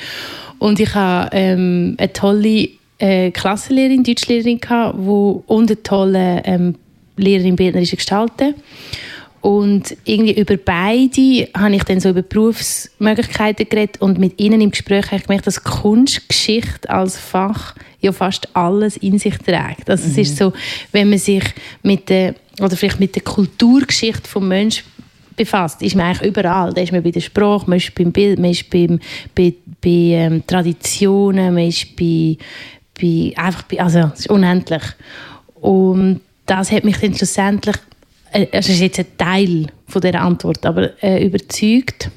[0.58, 6.74] Und ich hatte ähm, eine tolle äh, Klassenlehrerin, Deutschlehrerin, gehabt, wo, und eine tolle ähm,
[7.16, 8.54] Lehrerin bildnerische Gestalten.
[9.40, 14.70] Und irgendwie über beide habe ich dann so über Berufsmöglichkeiten geredet und mit ihnen im
[14.70, 19.88] Gespräch habe ich gemerkt, dass Kunstgeschichte als Fach ja fast alles in sich trägt.
[19.88, 20.10] Also mhm.
[20.10, 20.52] es ist so,
[20.92, 21.44] wenn man sich
[21.82, 24.84] mit der, oder vielleicht mit der Kulturgeschichte des Menschen
[25.36, 26.72] befasst, ist man eigentlich überall.
[26.72, 28.98] Da ist man bei der Sprache, man ist beim Bild, man ist beim,
[29.34, 32.36] bei, bei ähm, Traditionen, man ist bei,
[33.00, 34.82] bei einfach bei, also es ist unendlich.
[35.54, 37.76] Und das hat mich dann schlussendlich
[38.32, 42.10] es ist jetzt ein Teil von der Antwort, aber äh, überzeugt.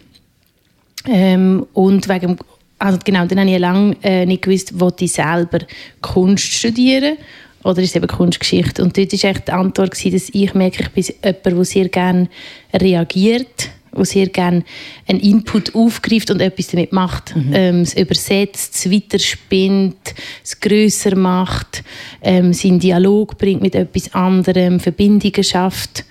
[1.08, 2.38] Ähm, und wegen,
[2.78, 5.60] also genau, dann habe ich lange äh, nicht gewusst, wo ich selber
[6.02, 7.18] Kunst studieren
[7.64, 8.84] oder ist es eben Kunstgeschichte.
[8.84, 12.30] Und dort war die Antwort, gewesen, dass ich merke, ich bin jemand, der sehr gerne
[12.74, 14.64] reagiert der sehr gerne
[15.08, 17.36] einen Input aufgreift und etwas damit macht.
[17.36, 17.52] Mhm.
[17.54, 21.84] Ähm, es übersetzt, es weiterspinnt, es grösser macht,
[22.22, 26.06] ähm, seinen Dialog bringt mit etwas anderem, Verbindungen schafft.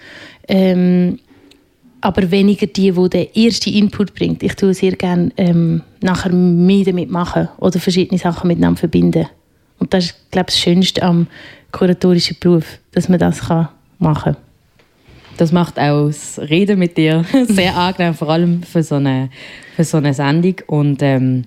[0.48, 1.18] Ähm,
[2.00, 4.42] aber weniger die, die den ersten Input bringt.
[4.42, 9.26] Ich tue sehr gerne ähm, nachher mehr damit machen oder verschiedene Sachen miteinander verbinden.
[9.78, 11.26] Und das ist, glaube ich, das Schönste am
[11.72, 14.36] kuratorischen Beruf, dass man das machen kann.
[15.40, 19.30] Das macht auch das Reden mit dir sehr angenehm, vor allem für so eine,
[19.74, 20.56] für so eine Sendung.
[20.66, 21.46] Und ähm,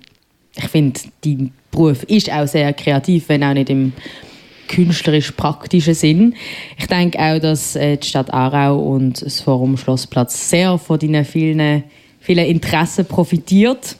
[0.56, 3.94] ich finde, dein Beruf ist auch sehr kreativ, wenn auch nicht im
[4.68, 6.36] künstlerisch-praktischen Sinn.
[6.76, 11.24] Ich denke auch, dass äh, die Stadt Aarau und das Forum Schlossplatz sehr von deinen
[11.24, 11.84] vielen,
[12.20, 13.96] vielen Interessen profitiert.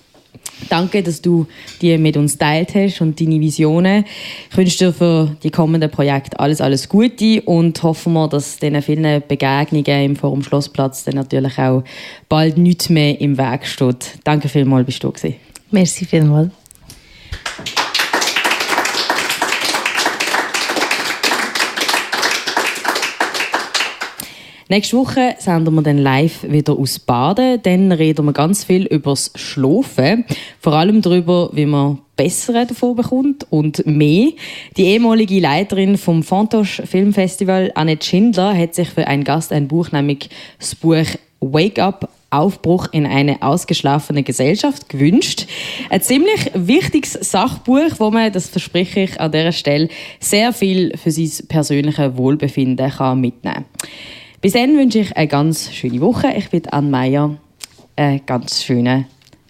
[0.70, 1.46] Danke, dass du
[1.82, 4.06] die mit uns teilt hast und deine Visionen.
[4.50, 8.82] Ich wünsche dir für die kommenden Projekte alles, alles Gute und hoffen wir, dass diesen
[8.82, 11.84] vielen Begegnungen im Forum Schlossplatz dann natürlich auch
[12.30, 14.20] bald nichts mehr im Weg steht.
[14.24, 15.36] Danke vielmals, bist du gewesen.
[15.72, 16.52] Merci vielmals.
[24.70, 27.61] Nächste Woche senden wir dann live wieder aus Baden.
[27.64, 30.26] Dann reden wir ganz viel über das Schlafen.
[30.59, 34.30] Vor allem darüber, wie man besser davon bekommt und mehr.
[34.78, 39.91] Die ehemalige Leiterin vom Fantosch Filmfestival, Annette Schindler, hat sich für einen Gast ein Buch,
[39.91, 41.05] nämlich das Buch
[41.41, 45.45] Wake Up Aufbruch in eine ausgeschlafene Gesellschaft gewünscht.
[45.89, 49.88] Ein ziemlich wichtiges Sachbuch, wo man, das verspreche ich an dieser Stelle,
[50.20, 53.66] sehr viel für sein persönliches Wohlbefinden kann mitnehmen kann.
[54.44, 56.28] Bis dann wünsche ich eine ganz schöne Woche.
[56.36, 57.38] Ich bin Anne Meyer.
[57.96, 59.06] Einen ganz schönen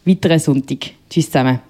[0.05, 0.91] weiteren Sonntag.
[1.09, 1.61] Tschüss zusammen.